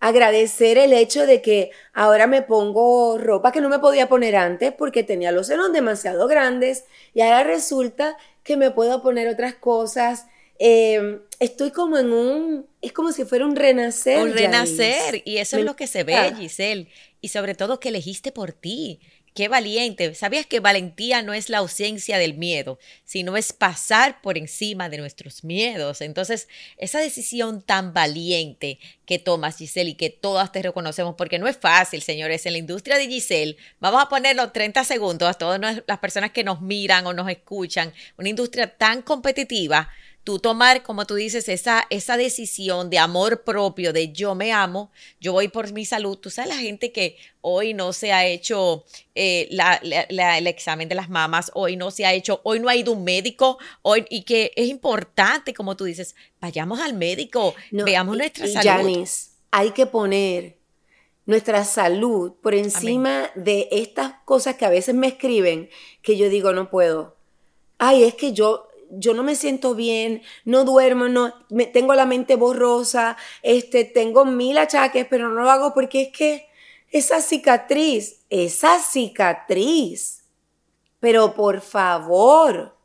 agradecer 0.00 0.78
el 0.78 0.94
hecho 0.94 1.26
de 1.26 1.42
que 1.42 1.70
ahora 1.92 2.26
me 2.26 2.40
pongo 2.40 3.18
ropa 3.18 3.52
que 3.52 3.60
no 3.60 3.68
me 3.68 3.78
podía 3.78 4.08
poner 4.08 4.34
antes 4.34 4.72
porque 4.72 5.02
tenía 5.02 5.30
los 5.30 5.46
senos 5.48 5.72
demasiado 5.74 6.26
grandes 6.26 6.84
y 7.12 7.20
ahora 7.20 7.44
resulta 7.44 8.16
que 8.42 8.56
me 8.56 8.70
puedo 8.70 9.02
poner 9.02 9.28
otras 9.28 9.54
cosas. 9.54 10.26
Em, 10.62 11.20
estoy 11.38 11.70
como 11.70 11.96
en 11.96 12.12
un, 12.12 12.66
es 12.82 12.92
como 12.92 13.12
si 13.12 13.24
fuera 13.24 13.46
un 13.46 13.56
renacer. 13.56 14.18
Un 14.18 14.34
renacer, 14.34 15.22
y 15.24 15.38
eso 15.38 15.56
es 15.56 15.64
lo 15.64 15.74
que 15.74 15.86
se 15.86 16.04
ve, 16.04 16.34
Giselle, 16.36 16.86
y 17.22 17.28
sobre 17.28 17.54
todo 17.54 17.80
que 17.80 17.88
elegiste 17.88 18.30
por 18.30 18.52
ti, 18.52 19.00
Qué 19.32 19.46
valiente. 19.46 20.12
¿Sabías 20.16 20.44
que 20.44 20.58
valentía 20.58 21.22
no 21.22 21.34
es 21.34 21.50
la 21.50 21.58
ausencia 21.58 22.18
del 22.18 22.34
miedo, 22.34 22.80
sino 23.04 23.36
es 23.36 23.52
pasar 23.52 24.20
por 24.22 24.36
encima 24.36 24.88
de 24.88 24.98
nuestros 24.98 25.44
miedos? 25.44 26.00
Entonces, 26.00 26.48
esa 26.78 26.98
decisión 26.98 27.62
tan 27.62 27.94
valiente 27.94 28.80
que 29.06 29.20
tomas, 29.20 29.58
Giselle, 29.58 29.90
y 29.90 29.94
que 29.94 30.10
todas 30.10 30.50
te 30.50 30.62
reconocemos, 30.62 31.14
porque 31.16 31.38
no 31.38 31.46
es 31.46 31.56
fácil, 31.56 32.02
señores, 32.02 32.44
en 32.44 32.54
la 32.54 32.58
industria 32.58 32.98
de 32.98 33.06
Giselle, 33.06 33.56
vamos 33.78 34.02
a 34.02 34.08
ponerlo 34.08 34.50
30 34.50 34.82
segundos 34.82 35.28
a 35.28 35.34
todas 35.34 35.60
las 35.86 35.98
personas 36.00 36.32
que 36.32 36.42
nos 36.42 36.60
miran 36.60 37.06
o 37.06 37.12
nos 37.12 37.30
escuchan, 37.30 37.94
una 38.18 38.28
industria 38.28 38.76
tan 38.76 39.00
competitiva 39.02 39.88
tú 40.24 40.38
tomar, 40.38 40.82
como 40.82 41.06
tú 41.06 41.14
dices, 41.14 41.48
esa, 41.48 41.86
esa 41.90 42.16
decisión 42.16 42.90
de 42.90 42.98
amor 42.98 43.42
propio, 43.42 43.92
de 43.92 44.12
yo 44.12 44.34
me 44.34 44.52
amo, 44.52 44.90
yo 45.20 45.32
voy 45.32 45.48
por 45.48 45.72
mi 45.72 45.84
salud. 45.84 46.16
Tú 46.18 46.30
sabes, 46.30 46.50
la 46.54 46.60
gente 46.60 46.92
que 46.92 47.16
hoy 47.40 47.74
no 47.74 47.92
se 47.92 48.12
ha 48.12 48.26
hecho 48.26 48.84
eh, 49.14 49.48
el 49.50 50.46
examen 50.46 50.88
de 50.88 50.94
las 50.94 51.08
mamas, 51.08 51.50
hoy 51.54 51.76
no 51.76 51.90
se 51.90 52.04
ha 52.06 52.12
hecho, 52.12 52.40
hoy 52.44 52.60
no 52.60 52.68
ha 52.68 52.76
ido 52.76 52.92
un 52.92 53.04
médico, 53.04 53.58
hoy, 53.82 54.04
y 54.10 54.22
que 54.22 54.52
es 54.56 54.68
importante, 54.68 55.54
como 55.54 55.76
tú 55.76 55.84
dices, 55.84 56.14
vayamos 56.40 56.80
al 56.80 56.94
médico, 56.94 57.54
veamos 57.70 58.16
nuestra 58.16 58.46
salud. 58.46 58.64
Janice, 58.64 59.30
hay 59.50 59.70
que 59.70 59.86
poner 59.86 60.60
nuestra 61.26 61.64
salud 61.64 62.32
por 62.42 62.54
encima 62.54 63.30
de 63.34 63.68
estas 63.70 64.14
cosas 64.24 64.56
que 64.56 64.64
a 64.64 64.70
veces 64.70 64.94
me 64.94 65.06
escriben 65.06 65.70
que 66.02 66.16
yo 66.16 66.28
digo 66.28 66.52
no 66.52 66.70
puedo. 66.70 67.16
Ay, 67.78 68.04
es 68.04 68.14
que 68.14 68.32
yo 68.32 68.69
yo 68.90 69.14
no 69.14 69.22
me 69.22 69.36
siento 69.36 69.74
bien, 69.74 70.22
no 70.44 70.64
duermo, 70.64 71.08
no, 71.08 71.32
me, 71.48 71.66
tengo 71.66 71.94
la 71.94 72.06
mente 72.06 72.36
borrosa, 72.36 73.16
este, 73.42 73.84
tengo 73.84 74.24
mil 74.24 74.58
achaques, 74.58 75.06
pero 75.08 75.28
no 75.28 75.42
lo 75.42 75.50
hago 75.50 75.74
porque 75.74 76.02
es 76.02 76.08
que 76.08 76.46
esa 76.90 77.20
cicatriz, 77.20 78.20
esa 78.30 78.80
cicatriz, 78.80 80.24
pero 80.98 81.34
por 81.34 81.60
favor, 81.60 82.76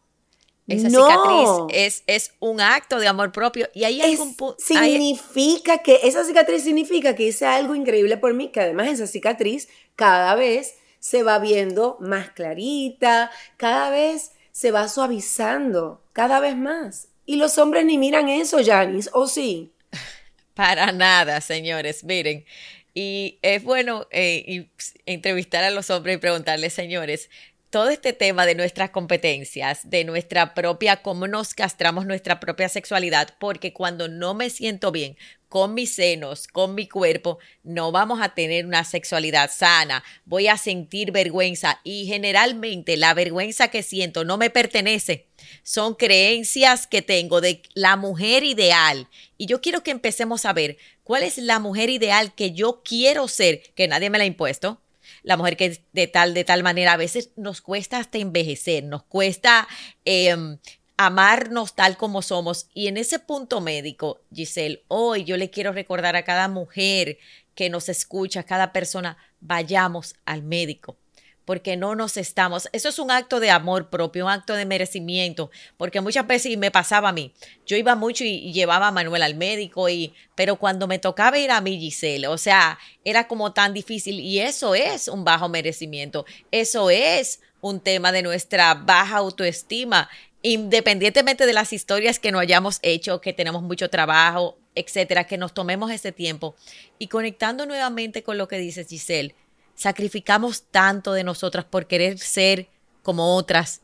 esa 0.67 0.89
cicatriz 0.89 1.49
es, 1.69 2.03
es, 2.07 2.33
un 2.39 2.59
acto 2.59 2.99
de 2.99 3.07
amor 3.07 3.31
propio 3.31 3.69
y 3.73 3.83
algún 3.83 4.35
punto. 4.35 4.55
Significa 4.59 5.79
que, 5.79 5.99
esa 6.03 6.23
cicatriz 6.23 6.63
significa 6.63 7.15
que 7.15 7.23
hice 7.23 7.45
algo 7.45 7.75
increíble 7.75 8.17
por 8.17 8.33
mí, 8.33 8.49
que 8.49 8.61
además 8.61 8.87
esa 8.87 9.07
cicatriz 9.07 9.67
cada 9.95 10.33
vez 10.35 10.75
se 10.99 11.21
va 11.21 11.37
viendo 11.37 11.97
más 11.99 12.31
clarita, 12.31 13.29
cada 13.57 13.91
vez 13.91 14.31
se 14.55 14.71
va 14.71 14.87
suavizando 14.87 16.01
cada 16.13 16.39
vez 16.39 16.55
más. 16.55 17.09
Y 17.25 17.35
los 17.35 17.57
hombres 17.57 17.83
ni 17.83 17.97
miran 17.97 18.29
eso, 18.29 18.59
Janice, 18.63 19.09
¿o 19.11 19.27
sí? 19.27 19.73
Para 20.53 20.93
nada, 20.93 21.41
señores, 21.41 22.05
miren. 22.05 22.45
Y 22.93 23.37
es 23.41 23.61
bueno 23.61 24.07
eh, 24.11 24.69
entrevistar 25.05 25.65
a 25.65 25.71
los 25.71 25.89
hombres 25.89 26.15
y 26.15 26.19
preguntarles, 26.19 26.71
señores, 26.71 27.29
todo 27.69 27.89
este 27.89 28.13
tema 28.13 28.45
de 28.45 28.55
nuestras 28.55 28.91
competencias, 28.91 29.89
de 29.89 30.05
nuestra 30.05 30.53
propia, 30.53 31.01
cómo 31.01 31.27
nos 31.27 31.53
castramos 31.53 32.05
nuestra 32.05 32.39
propia 32.39 32.69
sexualidad, 32.69 33.35
porque 33.37 33.73
cuando 33.73 34.07
no 34.07 34.35
me 34.35 34.49
siento 34.49 34.93
bien 34.93 35.17
con 35.55 35.73
mis 35.73 35.95
senos, 35.95 36.49
con 36.49 36.75
mi 36.75 36.85
cuerpo, 36.85 37.39
no 37.63 37.93
vamos 37.93 38.19
a 38.21 38.35
tener 38.35 38.65
una 38.65 38.83
sexualidad 38.83 39.49
sana, 39.49 40.03
voy 40.25 40.49
a 40.49 40.57
sentir 40.57 41.13
vergüenza. 41.13 41.79
Y 41.85 42.07
generalmente 42.07 42.97
la 42.97 43.13
vergüenza 43.13 43.69
que 43.69 43.81
siento 43.81 44.25
no 44.25 44.35
me 44.35 44.49
pertenece, 44.49 45.27
son 45.63 45.93
creencias 45.93 46.87
que 46.87 47.01
tengo 47.01 47.39
de 47.39 47.61
la 47.73 47.95
mujer 47.95 48.43
ideal. 48.43 49.07
Y 49.37 49.45
yo 49.45 49.61
quiero 49.61 49.81
que 49.81 49.91
empecemos 49.91 50.43
a 50.43 50.51
ver 50.51 50.75
cuál 51.05 51.23
es 51.23 51.37
la 51.37 51.59
mujer 51.59 51.89
ideal 51.89 52.35
que 52.35 52.51
yo 52.51 52.81
quiero 52.83 53.29
ser, 53.29 53.63
que 53.75 53.87
nadie 53.87 54.09
me 54.09 54.17
la 54.17 54.25
ha 54.25 54.27
impuesto, 54.27 54.81
la 55.23 55.37
mujer 55.37 55.55
que 55.55 55.79
de 55.93 56.07
tal, 56.07 56.33
de 56.33 56.43
tal 56.43 56.63
manera, 56.63 56.91
a 56.91 56.97
veces 56.97 57.29
nos 57.37 57.61
cuesta 57.61 57.99
hasta 57.99 58.17
envejecer, 58.17 58.83
nos 58.83 59.03
cuesta 59.03 59.69
em, 60.03 60.57
amarnos 60.97 61.75
tal 61.75 61.97
como 61.97 62.21
somos. 62.21 62.67
Y 62.73 62.88
en 62.88 62.97
ese 62.97 63.19
punto 63.19 63.62
médico, 63.62 64.21
Giselle, 64.34 64.84
hoy 64.88 65.23
yo 65.23 65.38
le 65.38 65.49
quiero 65.49 65.71
recordar 65.71 66.15
a 66.15 66.23
cada 66.23 66.47
mujer 66.47 67.17
que 67.53 67.69
nos 67.69 67.89
escucha, 67.89 68.41
a 68.41 68.43
cada 68.43 68.71
persona, 68.73 69.17
vayamos 69.39 70.15
al 70.25 70.43
médico. 70.43 70.97
porque 71.45 71.77
no 71.77 71.93
nos 71.93 72.17
estamos. 72.17 72.67
Eso 72.71 72.89
es 72.89 72.97
un 72.97 73.12
acto 73.12 73.39
de 73.39 73.51
amor 73.51 73.91
propio, 73.91 74.25
un 74.25 74.31
acto 74.31 74.55
de 74.55 74.65
merecimiento, 74.65 75.51
porque 75.77 76.01
muchas 76.01 76.25
veces 76.25 76.58
me 76.58 76.71
pasaba 76.71 77.10
a 77.10 77.13
mí. 77.13 77.34
Yo 77.67 77.77
iba 77.77 77.93
mucho 77.95 78.23
y, 78.23 78.51
llevaba 78.51 78.88
a 78.88 78.91
Manuel 78.91 79.21
al 79.21 79.36
médico 79.36 79.88
y 79.88 80.12
pero 80.34 80.55
cuando 80.55 80.88
me 80.88 80.97
tocaba 80.97 81.38
ir 81.38 81.51
a 81.51 81.62
mi 81.62 81.79
Giselle, 81.79 82.27
o 82.27 82.39
sea, 82.39 82.79
era 83.03 83.27
como 83.27 83.53
tan 83.53 83.75
difícil 83.75 84.19
y 84.19 84.39
eso 84.39 84.73
es 84.73 85.08
un 85.08 85.23
bajo 85.23 85.47
merecimiento. 85.47 86.25
Eso 86.49 86.89
es 86.89 87.41
un 87.62 87.79
tema 87.79 88.12
de 88.12 88.23
nuestra 88.23 88.73
baja 88.73 89.17
autoestima, 89.17 90.10
independientemente 90.53 91.45
de 91.45 91.53
las 91.53 91.73
historias 91.73 92.19
que 92.19 92.31
no 92.31 92.39
hayamos 92.39 92.79
hecho, 92.81 93.19
que 93.21 93.34
tenemos 93.34 93.63
mucho 93.63 93.89
trabajo, 93.89 94.58
etcétera, 94.75 95.25
que 95.25 95.38
nos 95.38 95.53
tomemos 95.53 95.91
ese 95.91 96.12
tiempo 96.12 96.55
y 96.99 97.08
conectando 97.08 97.65
nuevamente 97.65 98.23
con 98.23 98.38
lo 98.38 98.47
que 98.47 98.58
dices 98.58 98.88
Giselle 98.88 99.36
sacrificamos 99.75 100.63
tanto 100.71 101.13
de 101.13 101.23
nosotras 101.23 101.65
por 101.65 101.86
querer 101.86 102.17
ser 102.17 102.67
como 103.03 103.36
otras. 103.36 103.81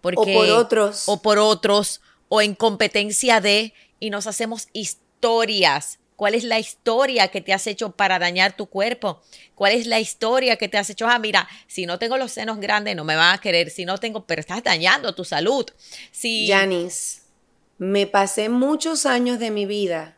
Porque, 0.00 0.36
o 0.36 0.40
por 0.40 0.50
otros. 0.50 1.04
O 1.06 1.22
por 1.22 1.38
otros, 1.38 2.00
o 2.28 2.40
en 2.40 2.54
competencia 2.54 3.40
de, 3.40 3.74
y 4.00 4.10
nos 4.10 4.26
hacemos 4.26 4.68
historias. 4.72 5.98
¿Cuál 6.22 6.36
es 6.36 6.44
la 6.44 6.60
historia 6.60 7.26
que 7.32 7.40
te 7.40 7.52
has 7.52 7.66
hecho 7.66 7.96
para 7.96 8.20
dañar 8.20 8.56
tu 8.56 8.66
cuerpo? 8.66 9.20
¿Cuál 9.56 9.72
es 9.72 9.88
la 9.88 9.98
historia 9.98 10.54
que 10.54 10.68
te 10.68 10.78
has 10.78 10.88
hecho? 10.88 11.08
Ah, 11.08 11.18
mira, 11.18 11.48
si 11.66 11.84
no 11.84 11.98
tengo 11.98 12.16
los 12.16 12.30
senos 12.30 12.60
grandes 12.60 12.94
no 12.94 13.02
me 13.02 13.16
van 13.16 13.34
a 13.34 13.40
querer. 13.40 13.70
Si 13.70 13.84
no 13.84 13.98
tengo, 13.98 14.24
pero 14.24 14.38
estás 14.38 14.62
dañando 14.62 15.16
tu 15.16 15.24
salud. 15.24 15.66
Si... 16.12 16.46
Janice, 16.46 17.22
me 17.76 18.06
pasé 18.06 18.48
muchos 18.48 19.04
años 19.04 19.40
de 19.40 19.50
mi 19.50 19.66
vida 19.66 20.16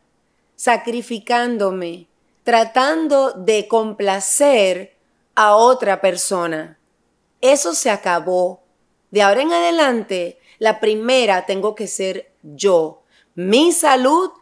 sacrificándome, 0.56 2.06
tratando 2.42 3.32
de 3.32 3.66
complacer 3.66 4.98
a 5.34 5.56
otra 5.56 6.02
persona. 6.02 6.78
Eso 7.40 7.74
se 7.74 7.88
acabó. 7.88 8.62
De 9.10 9.22
ahora 9.22 9.40
en 9.40 9.54
adelante, 9.54 10.38
la 10.58 10.80
primera 10.80 11.46
tengo 11.46 11.74
que 11.74 11.86
ser 11.86 12.30
yo, 12.42 13.04
mi 13.34 13.72
salud 13.72 14.32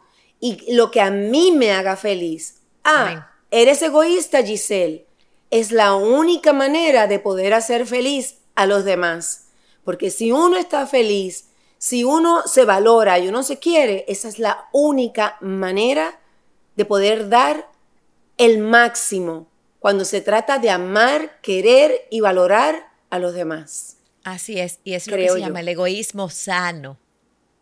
y 0.43 0.73
lo 0.73 0.91
que 0.91 0.99
a 0.99 1.09
mí 1.09 1.53
me 1.53 1.71
haga 1.71 1.95
feliz. 1.95 2.55
Ah, 2.83 3.31
eres 3.49 3.81
egoísta, 3.81 4.43
Giselle. 4.43 5.07
Es 5.49 5.71
la 5.71 5.95
única 5.95 6.51
manera 6.51 7.07
de 7.07 7.17
poder 7.17 7.53
hacer 7.53 7.87
feliz 7.87 8.39
a 8.53 8.65
los 8.65 8.83
demás. 8.83 9.45
Porque 9.85 10.09
si 10.09 10.33
uno 10.33 10.57
está 10.57 10.85
feliz, 10.85 11.45
si 11.77 12.03
uno 12.03 12.41
se 12.45 12.65
valora 12.65 13.19
y 13.19 13.29
uno 13.29 13.41
se 13.41 13.57
quiere, 13.57 14.03
esa 14.09 14.27
es 14.27 14.37
la 14.37 14.67
única 14.73 15.37
manera 15.39 16.19
de 16.75 16.83
poder 16.83 17.29
dar 17.29 17.71
el 18.37 18.57
máximo 18.59 19.47
cuando 19.79 20.03
se 20.03 20.19
trata 20.19 20.59
de 20.59 20.71
amar, 20.71 21.39
querer 21.39 22.05
y 22.11 22.19
valorar 22.19 22.91
a 23.09 23.17
los 23.19 23.33
demás. 23.33 23.95
Así 24.25 24.59
es, 24.59 24.79
y 24.83 24.95
es 24.95 25.07
lo 25.07 25.15
que 25.15 25.29
se 25.29 25.39
llama 25.39 25.61
el 25.61 25.69
egoísmo 25.69 26.29
sano. 26.29 26.97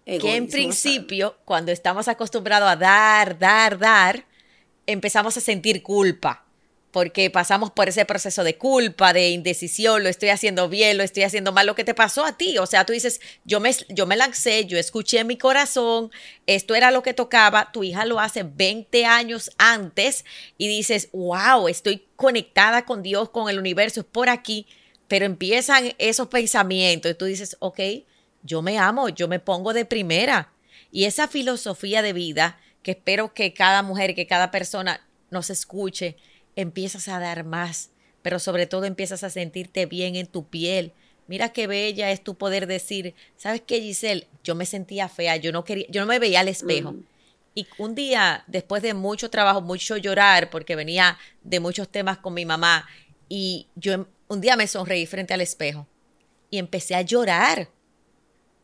Que 0.06 0.36
en 0.36 0.48
principio, 0.48 1.38
cuando 1.46 1.72
estamos 1.72 2.08
acostumbrados 2.08 2.70
a 2.70 2.76
dar, 2.76 3.38
dar, 3.38 3.78
dar, 3.78 4.26
empezamos 4.86 5.38
a 5.38 5.42
sentir 5.42 5.84
culpa 5.84 6.46
porque 6.92 7.30
pasamos 7.30 7.72
por 7.72 7.90
ese 7.90 8.06
proceso 8.06 8.44
de 8.44 8.58
culpa, 8.58 9.14
de 9.14 9.30
indecisión, 9.30 10.04
lo 10.04 10.10
estoy 10.10 10.30
haciendo 10.30 10.70
bien, 10.70 10.98
lo 10.98 11.04
estoy 11.04 11.24
haciendo 11.24 11.52
mal, 11.52 11.66
lo 11.66 11.76
que 11.76 11.84
te 11.84 11.94
pasó 11.94 12.26
a 12.26 12.38
ti. 12.38 12.58
O 12.58 12.66
sea, 12.66 12.86
tú 12.86 12.94
dices, 12.94 13.22
yo 13.46 13.60
me, 13.60 13.72
yo 13.90 14.06
me 14.06 14.18
lancé, 14.18 14.66
yo 14.66 14.78
escuché 14.78 15.24
mi 15.24 15.38
corazón, 15.38 16.12
esto 16.46 16.76
era 16.76 16.92
lo 16.92 17.02
que 17.02 17.14
tocaba, 17.14 17.72
tu 17.72 17.84
hija 17.84 18.06
lo 18.06 18.20
hace 18.20 18.44
20 18.44 19.06
años 19.06 19.52
antes 19.58 20.26
y 20.58 20.68
dices, 20.68 21.10
wow, 21.14 21.68
estoy 21.68 22.06
conectada 22.16 22.86
con 22.86 23.02
Dios, 23.02 23.30
con 23.30 23.50
el 23.50 23.58
universo, 23.58 24.02
es 24.02 24.06
por 24.06 24.30
aquí, 24.30 24.68
pero 25.08 25.26
empiezan 25.26 25.94
esos 25.98 26.28
pensamientos 26.28 27.12
y 27.12 27.16
tú 27.16 27.26
dices, 27.26 27.56
ok, 27.60 27.80
yo 28.44 28.62
me 28.62 28.78
amo, 28.78 29.10
yo 29.10 29.28
me 29.28 29.40
pongo 29.40 29.74
de 29.74 29.86
primera. 29.86 30.52
Y 30.92 31.06
esa 31.06 31.28
filosofía 31.28 32.02
de 32.02 32.14
vida, 32.14 32.60
que 32.84 32.92
espero 32.92 33.34
que 33.34 33.54
cada 33.54 33.84
mujer, 33.84 34.16
que 34.16 34.28
cada 34.28 34.52
persona 34.52 35.06
nos 35.30 35.50
escuche, 35.50 36.18
empiezas 36.56 37.08
a 37.08 37.20
dar 37.20 37.44
más, 37.44 37.92
pero 38.22 38.40
sobre 38.40 38.68
todo 38.68 38.86
empiezas 38.86 39.24
a 39.24 39.30
sentirte 39.30 39.86
bien 39.86 40.16
en 40.16 40.28
tu 40.28 40.48
piel. 40.48 40.92
Mira 41.28 41.50
qué 41.50 41.68
bella 41.68 42.12
es 42.12 42.24
tu 42.24 42.36
poder 42.36 42.68
decir, 42.68 43.14
¿sabes 43.38 43.62
qué, 43.66 43.82
Giselle? 43.82 44.28
Yo 44.44 44.56
me 44.56 44.66
sentía 44.66 45.08
fea, 45.08 45.38
yo 45.38 45.52
no 45.52 45.64
quería, 45.64 45.86
yo 45.90 46.02
no 46.02 46.08
me 46.08 46.20
veía 46.20 46.42
al 46.42 46.50
espejo. 46.50 46.96
Y 47.54 47.68
un 47.78 47.96
día, 47.96 48.44
después 48.48 48.82
de 48.82 48.94
mucho 48.94 49.30
trabajo, 49.30 49.62
mucho 49.62 49.98
llorar, 49.98 50.50
porque 50.50 50.76
venía 50.76 51.18
de 51.44 51.60
muchos 51.60 51.90
temas 51.90 52.18
con 52.18 52.34
mi 52.34 52.46
mamá, 52.46 52.88
y 53.30 53.68
yo 53.76 54.08
un 54.28 54.42
día 54.42 54.58
me 54.58 54.68
sonreí 54.68 55.06
frente 55.06 55.34
al 55.34 55.40
espejo 55.40 55.88
y 56.50 56.58
empecé 56.58 56.96
a 56.96 57.02
llorar, 57.02 57.70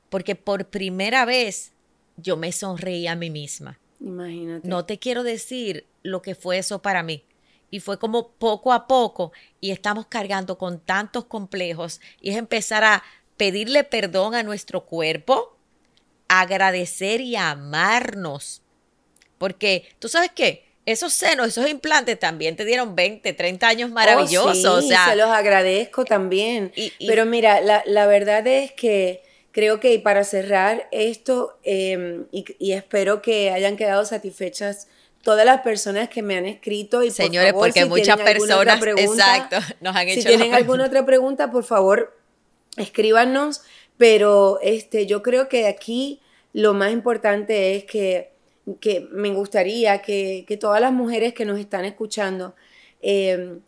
porque 0.09 0.35
por 0.35 0.65
primera 0.65 1.25
vez 1.25 1.71
yo 2.17 2.37
me 2.37 2.51
sonreí 2.51 3.07
a 3.07 3.15
mí 3.15 3.29
misma. 3.29 3.79
Imagínate. 3.99 4.67
No 4.67 4.85
te 4.85 4.99
quiero 4.99 5.23
decir 5.23 5.85
lo 6.03 6.21
que 6.21 6.35
fue 6.35 6.57
eso 6.57 6.81
para 6.81 7.03
mí 7.03 7.23
y 7.69 7.79
fue 7.79 7.99
como 7.99 8.29
poco 8.29 8.71
a 8.73 8.87
poco 8.87 9.31
y 9.59 9.71
estamos 9.71 10.07
cargando 10.07 10.57
con 10.57 10.79
tantos 10.79 11.25
complejos 11.25 11.99
y 12.21 12.31
es 12.31 12.37
empezar 12.37 12.83
a 12.83 13.03
pedirle 13.35 13.83
perdón 13.83 14.35
a 14.35 14.43
nuestro 14.43 14.85
cuerpo, 14.85 15.55
agradecer 16.27 17.21
y 17.21 17.35
amarnos. 17.35 18.61
Porque 19.37 19.87
tú 19.99 20.09
sabes 20.09 20.31
qué, 20.33 20.65
esos 20.85 21.13
senos, 21.13 21.47
esos 21.47 21.69
implantes 21.69 22.17
también 22.17 22.55
te 22.55 22.65
dieron 22.65 22.95
20, 22.95 23.33
30 23.33 23.67
años 23.67 23.91
maravillosos. 23.91 24.65
Oh, 24.65 24.81
sí, 24.81 24.87
se 24.87 25.15
los 25.15 25.29
agradezco 25.29 26.05
también. 26.05 26.71
Pero 27.05 27.25
mira, 27.25 27.61
la, 27.61 28.07
verdad 28.07 28.47
es 28.47 28.71
que 28.71 29.21
creo 29.57 29.79
que 29.79 29.97
para 29.97 30.23
cerrar 30.23 30.87
esto, 30.91 31.57
em, 31.63 32.27
y, 32.31 32.45
y 32.59 32.73
espero 32.73 33.23
que 33.23 33.49
hayan 33.49 33.75
quedado 33.75 34.05
satisfechas 34.05 34.87
todas 35.23 35.47
las 35.47 35.61
personas 35.61 36.09
que 36.09 36.21
me 36.21 36.37
han 36.37 36.45
escrito 36.45 37.01
y 37.01 37.09
señores 37.09 37.53
por 37.53 37.61
favor, 37.61 37.73
porque 37.73 37.85
muchas 37.85 38.17
personas 38.17 38.79
exacto 38.83 39.57
nos 39.81 39.95
han 39.95 40.09
hecho 40.09 40.21
si 40.21 40.27
tienen 40.27 40.53
alguna 40.53 40.85
otra 40.85 41.07
pregunta 41.07 41.49
por 41.49 41.63
favor 41.63 42.15
escríbanos 42.77 43.63
pero 43.97 44.59
este 44.61 45.07
yo 45.07 45.23
creo 45.23 45.49
que 45.49 45.65
aquí 45.65 46.21
lo 46.53 46.75
más 46.75 46.91
importante 46.91 47.75
es 47.75 47.83
que, 47.85 48.33
que 48.79 49.07
me 49.09 49.33
gustaría 49.33 50.03
que, 50.03 50.45
que, 50.47 50.57
todas 50.57 50.79
las 50.79 50.93
mujeres 50.93 51.33
que 51.33 51.45
nos 51.45 51.59
están 51.59 51.83
escuchando 51.83 52.53
em, 53.01 53.61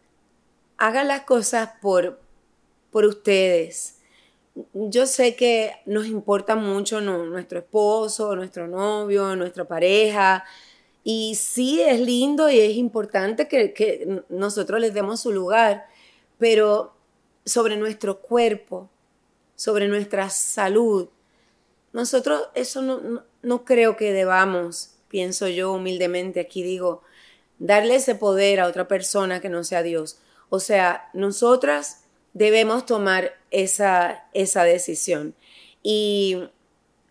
hagan 0.78 1.08
las 1.08 1.22
cosas 1.22 1.72
por 1.82 2.22
por 2.92 3.06
ustedes 3.06 3.99
yo 4.74 5.06
sé 5.06 5.36
que 5.36 5.74
nos 5.86 6.08
importa 6.08 6.56
mucho 6.56 7.02
nuestro 7.02 7.60
esposo, 7.60 8.36
nuestro 8.36 8.68
novio, 8.68 9.36
nuestra 9.36 9.66
pareja, 9.66 10.44
y 11.04 11.36
sí 11.36 11.82
es 11.82 12.00
lindo 12.00 12.50
y 12.50 12.60
es 12.60 12.76
importante 12.76 13.48
que, 13.48 14.24
nosotros 14.30 14.80
les 14.80 14.94
demos 14.94 15.22
su 15.22 15.32
lugar, 15.32 15.86
pero 16.38 16.94
sobre 17.46 17.78
nuestro 17.78 18.20
cuerpo, 18.20 18.90
sobre 19.56 19.88
nuestra 19.88 20.30
salud, 20.30 21.10
nosotros 21.94 22.50
eso 22.54 22.82
no, 22.82 23.24
no, 23.42 23.66
creo 23.66 23.98
que 23.98 24.14
debamos, 24.14 24.96
pienso 25.08 25.48
yo 25.48 25.74
humildemente, 25.74 26.40
aquí 26.40 26.62
digo, 26.62 27.02
darle 27.58 27.96
ese 27.96 28.14
poder 28.14 28.60
a 28.60 28.68
otra 28.68 28.88
persona 28.88 29.42
que 29.42 29.50
no 29.50 29.64
sea 29.64 29.82
Dios. 29.82 30.20
O 30.50 30.60
sea, 30.60 31.10
nosotras 31.14 32.04
debemos 32.34 32.86
tomar 32.86 33.39
esa, 33.52 34.28
esa 34.34 34.64
decisión. 34.64 35.36
Y 35.84 36.38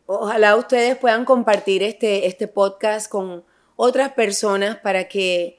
ojalá 0.07 0.57
ustedes 0.57 0.97
puedan 0.97 1.25
compartir 1.25 1.83
este, 1.83 2.27
este 2.27 2.49
podcast 2.49 3.11
con 3.11 3.45
otras 3.77 4.13
personas 4.13 4.77
para 4.77 5.09
que 5.09 5.59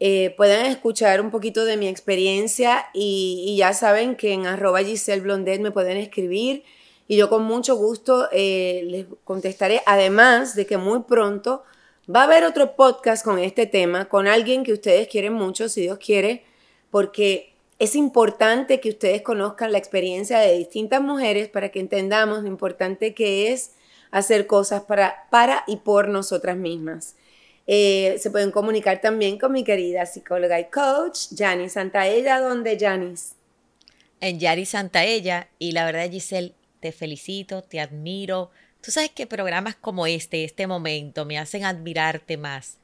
eh, 0.00 0.34
puedan 0.36 0.66
escuchar 0.66 1.20
un 1.20 1.30
poquito 1.30 1.64
de 1.64 1.76
mi 1.76 1.88
experiencia 1.88 2.86
y, 2.92 3.54
ya 3.56 3.72
saben 3.72 4.16
que 4.16 4.32
en 4.32 4.46
arroba 4.46 4.82
Giselle 4.82 5.22
Blondet 5.22 5.60
me 5.60 5.70
pueden 5.70 5.96
escribir 5.96 6.64
y 7.06 7.16
yo 7.16 7.28
con 7.30 7.44
mucho 7.44 7.76
gusto 7.76 8.28
eh, 8.32 8.82
les 8.84 9.06
contestaré. 9.24 9.82
Además 9.86 10.56
de 10.56 10.66
que 10.66 10.76
muy 10.76 11.04
pronto 11.04 11.62
va 12.14 12.22
a 12.22 12.24
haber 12.24 12.44
otro 12.44 12.74
podcast 12.76 13.24
con 13.24 13.38
este 13.38 13.66
tema, 13.66 14.06
con 14.06 14.26
alguien 14.26 14.64
que 14.64 14.72
ustedes 14.72 15.08
quieren 15.08 15.32
mucho, 15.32 15.68
si 15.68 15.82
Dios 15.82 15.98
quiere, 15.98 16.44
porque 16.90 17.53
es 17.78 17.96
importante 17.96 18.80
que 18.80 18.90
ustedes 18.90 19.22
conozcan 19.22 19.72
la 19.72 19.78
experiencia 19.78 20.38
de 20.38 20.56
distintas 20.56 21.00
mujeres 21.00 21.48
para 21.48 21.70
que 21.70 21.80
entendamos 21.80 22.42
lo 22.42 22.48
importante 22.48 23.14
que 23.14 23.52
es 23.52 23.72
hacer 24.10 24.46
cosas 24.46 24.82
para, 24.82 25.26
para 25.30 25.64
y 25.66 25.76
por 25.78 26.08
nosotras 26.08 26.56
mismas. 26.56 27.16
Eh, 27.66 28.16
se 28.18 28.30
pueden 28.30 28.50
comunicar 28.50 29.00
también 29.00 29.38
con 29.38 29.52
mi 29.52 29.64
querida 29.64 30.06
psicóloga 30.06 30.60
y 30.60 30.66
coach, 30.66 31.28
Janice 31.36 31.74
Santaella. 31.74 32.40
¿Dónde, 32.40 32.78
Janice? 32.78 33.34
En 34.20 34.38
Yari 34.38 34.66
Santaella. 34.66 35.48
Y 35.58 35.72
la 35.72 35.84
verdad, 35.84 36.10
Giselle, 36.10 36.52
te 36.80 36.92
felicito, 36.92 37.62
te 37.62 37.80
admiro. 37.80 38.50
Tú 38.82 38.90
sabes 38.90 39.10
que 39.10 39.26
programas 39.26 39.74
como 39.74 40.06
este, 40.06 40.44
este 40.44 40.66
momento, 40.66 41.24
me 41.24 41.38
hacen 41.38 41.64
admirarte 41.64 42.36
más, 42.36 42.76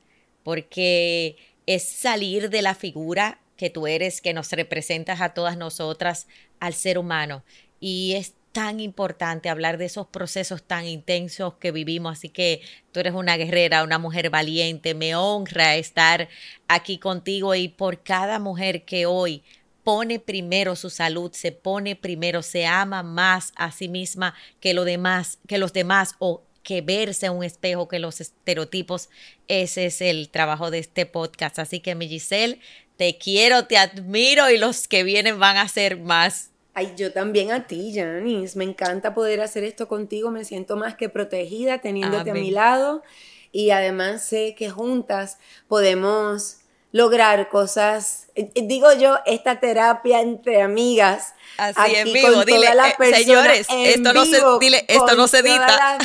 porque 0.42 1.37
es 1.66 1.85
salir 1.85 2.48
de 2.48 2.62
la 2.62 2.74
figura 2.74 3.38
que 3.60 3.68
tú 3.68 3.86
eres, 3.86 4.22
que 4.22 4.32
nos 4.32 4.50
representas 4.52 5.20
a 5.20 5.34
todas 5.34 5.58
nosotras, 5.58 6.26
al 6.60 6.72
ser 6.72 6.96
humano. 6.96 7.44
Y 7.78 8.14
es 8.14 8.32
tan 8.52 8.80
importante 8.80 9.50
hablar 9.50 9.76
de 9.76 9.84
esos 9.84 10.06
procesos 10.06 10.62
tan 10.62 10.86
intensos 10.86 11.56
que 11.60 11.70
vivimos. 11.70 12.16
Así 12.16 12.30
que 12.30 12.62
tú 12.90 13.00
eres 13.00 13.12
una 13.12 13.36
guerrera, 13.36 13.84
una 13.84 13.98
mujer 13.98 14.30
valiente. 14.30 14.94
Me 14.94 15.14
honra 15.14 15.76
estar 15.76 16.30
aquí 16.68 16.96
contigo 16.96 17.54
y 17.54 17.68
por 17.68 18.02
cada 18.02 18.38
mujer 18.38 18.86
que 18.86 19.04
hoy 19.04 19.42
pone 19.84 20.20
primero 20.20 20.74
su 20.74 20.88
salud, 20.88 21.30
se 21.34 21.52
pone 21.52 21.96
primero, 21.96 22.40
se 22.40 22.64
ama 22.64 23.02
más 23.02 23.52
a 23.56 23.72
sí 23.72 23.88
misma 23.88 24.34
que 24.58 24.72
lo 24.72 24.86
demás, 24.86 25.38
que 25.46 25.58
los 25.58 25.74
demás 25.74 26.14
o 26.18 26.44
que 26.62 26.80
verse 26.80 27.28
un 27.28 27.44
espejo 27.44 27.88
que 27.88 27.98
los 27.98 28.22
estereotipos. 28.22 29.10
Ese 29.48 29.84
es 29.86 30.00
el 30.00 30.30
trabajo 30.30 30.70
de 30.70 30.78
este 30.78 31.04
podcast. 31.04 31.58
Así 31.58 31.80
que 31.80 31.94
mi 31.94 32.08
Giselle, 32.08 32.58
te 33.00 33.16
quiero, 33.16 33.64
te 33.64 33.78
admiro 33.78 34.50
y 34.50 34.58
los 34.58 34.86
que 34.86 35.04
vienen 35.04 35.38
van 35.38 35.56
a 35.56 35.66
ser 35.68 35.96
más. 35.96 36.50
Ay, 36.74 36.92
yo 36.98 37.14
también 37.14 37.50
a 37.50 37.66
ti, 37.66 37.94
Janice. 37.94 38.58
Me 38.58 38.64
encanta 38.64 39.14
poder 39.14 39.40
hacer 39.40 39.64
esto 39.64 39.88
contigo. 39.88 40.30
Me 40.30 40.44
siento 40.44 40.76
más 40.76 40.96
que 40.96 41.08
protegida 41.08 41.78
teniéndote 41.78 42.30
a 42.30 42.34
mi 42.34 42.50
lado. 42.50 43.02
Y 43.52 43.70
además 43.70 44.22
sé 44.22 44.54
que 44.54 44.68
juntas 44.68 45.38
podemos 45.66 46.58
lograr 46.92 47.48
cosas. 47.48 48.26
Eh, 48.34 48.50
eh, 48.54 48.64
digo 48.64 48.92
yo, 48.92 49.16
esta 49.24 49.60
terapia 49.60 50.20
entre 50.20 50.60
amigas. 50.60 51.32
Así 51.56 51.94
en 51.94 52.12
vivo, 52.12 52.44
dile, 52.44 52.66
eh, 52.66 53.14
señores, 53.14 53.66
esto 53.70 54.12
no 54.12 54.26
se, 54.26 54.42
dile, 54.60 54.84
esto 54.88 55.14
no 55.16 55.26
se 55.26 55.38
edita. 55.38 55.96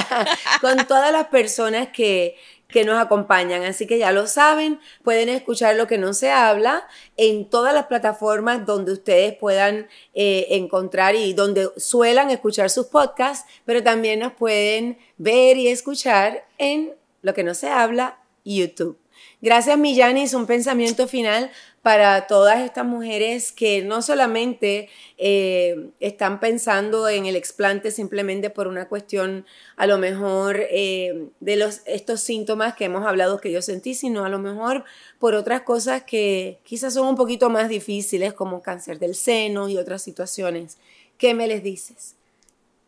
con 0.60 0.84
todas 0.88 1.12
las 1.12 1.28
personas 1.28 1.90
que, 1.90 2.36
que 2.72 2.84
nos 2.84 2.98
acompañan. 2.98 3.64
Así 3.64 3.86
que 3.86 3.98
ya 3.98 4.12
lo 4.12 4.26
saben, 4.26 4.80
pueden 5.02 5.28
escuchar 5.28 5.76
lo 5.76 5.86
que 5.86 5.98
no 5.98 6.14
se 6.14 6.30
habla 6.30 6.86
en 7.16 7.48
todas 7.48 7.74
las 7.74 7.86
plataformas 7.86 8.66
donde 8.66 8.92
ustedes 8.92 9.34
puedan 9.34 9.88
encontrar 10.14 11.14
y 11.14 11.32
donde 11.32 11.70
suelan 11.76 12.30
escuchar 12.30 12.70
sus 12.70 12.86
podcasts, 12.86 13.48
pero 13.64 13.82
también 13.82 14.20
nos 14.20 14.32
pueden 14.32 14.98
ver 15.18 15.56
y 15.56 15.68
escuchar 15.68 16.46
en 16.58 16.94
lo 17.22 17.34
que 17.34 17.44
no 17.44 17.54
se 17.54 17.68
habla, 17.68 18.18
YouTube. 18.44 18.98
Gracias, 19.42 19.78
Millanis. 19.78 20.34
Un 20.34 20.46
pensamiento 20.46 21.08
final 21.08 21.50
para 21.82 22.26
todas 22.26 22.60
estas 22.60 22.84
mujeres 22.84 23.52
que 23.52 23.82
no 23.82 24.02
solamente 24.02 24.88
eh, 25.16 25.90
están 26.00 26.38
pensando 26.38 27.08
en 27.08 27.26
el 27.26 27.36
explante 27.36 27.90
simplemente 27.90 28.50
por 28.50 28.68
una 28.68 28.88
cuestión 28.88 29.46
a 29.76 29.86
lo 29.86 29.96
mejor 29.98 30.60
eh, 30.70 31.28
de 31.40 31.56
los, 31.56 31.80
estos 31.86 32.20
síntomas 32.20 32.74
que 32.74 32.84
hemos 32.84 33.06
hablado 33.06 33.40
que 33.40 33.50
yo 33.50 33.62
sentí, 33.62 33.94
sino 33.94 34.24
a 34.24 34.28
lo 34.28 34.38
mejor 34.38 34.84
por 35.18 35.34
otras 35.34 35.62
cosas 35.62 36.04
que 36.04 36.58
quizás 36.64 36.94
son 36.94 37.08
un 37.08 37.16
poquito 37.16 37.48
más 37.48 37.68
difíciles 37.68 38.34
como 38.34 38.62
cáncer 38.62 38.98
del 38.98 39.14
seno 39.14 39.68
y 39.68 39.78
otras 39.78 40.02
situaciones. 40.02 40.76
¿Qué 41.16 41.34
me 41.34 41.46
les 41.46 41.62
dices? 41.62 42.16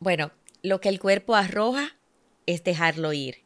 Bueno, 0.01 0.33
lo 0.63 0.81
que 0.81 0.89
el 0.89 1.01
cuerpo 1.01 1.35
arroja 1.35 1.97
es 2.47 2.63
dejarlo 2.63 3.13
ir 3.13 3.43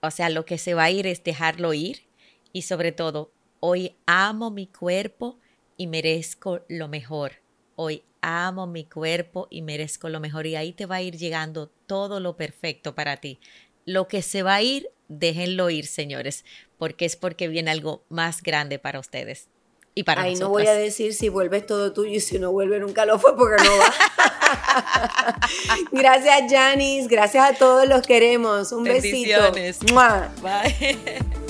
o 0.00 0.10
sea, 0.10 0.30
lo 0.30 0.44
que 0.44 0.58
se 0.58 0.74
va 0.74 0.84
a 0.84 0.90
ir 0.90 1.06
es 1.06 1.24
dejarlo 1.24 1.74
ir 1.74 2.02
y 2.52 2.62
sobre 2.62 2.92
todo, 2.92 3.30
hoy 3.60 3.96
amo 4.06 4.50
mi 4.50 4.66
cuerpo 4.66 5.38
y 5.76 5.86
merezco 5.86 6.60
lo 6.68 6.88
mejor. 6.88 7.32
Hoy 7.76 8.02
amo 8.20 8.66
mi 8.66 8.84
cuerpo 8.84 9.46
y 9.50 9.62
merezco 9.62 10.08
lo 10.08 10.20
mejor 10.20 10.46
y 10.46 10.56
ahí 10.56 10.72
te 10.72 10.86
va 10.86 10.96
a 10.96 11.02
ir 11.02 11.16
llegando 11.16 11.70
todo 11.86 12.20
lo 12.20 12.36
perfecto 12.36 12.94
para 12.94 13.18
ti. 13.18 13.40
Lo 13.84 14.08
que 14.08 14.22
se 14.22 14.42
va 14.42 14.56
a 14.56 14.62
ir, 14.62 14.90
déjenlo 15.08 15.70
ir, 15.70 15.86
señores, 15.86 16.44
porque 16.78 17.04
es 17.04 17.16
porque 17.16 17.48
viene 17.48 17.70
algo 17.70 18.04
más 18.08 18.42
grande 18.42 18.78
para 18.78 19.00
ustedes. 19.00 19.48
Y 19.94 20.04
para 20.04 20.22
Ahí 20.22 20.36
no 20.36 20.48
voy 20.48 20.66
a 20.66 20.74
decir 20.74 21.12
si 21.12 21.28
vuelves 21.28 21.66
todo 21.66 21.92
tuyo 21.92 22.12
y 22.12 22.20
si 22.20 22.38
no 22.38 22.52
vuelve 22.52 22.78
nunca 22.78 23.04
lo 23.04 23.18
fue 23.18 23.36
porque 23.36 23.64
no 23.64 23.78
va. 23.78 25.40
gracias, 25.92 26.52
Janice. 26.52 27.08
Gracias 27.08 27.50
a 27.50 27.54
todos 27.54 27.88
los 27.88 28.02
queremos. 28.02 28.70
Un 28.70 28.84
besito. 28.84 29.52
Bye. 30.42 30.98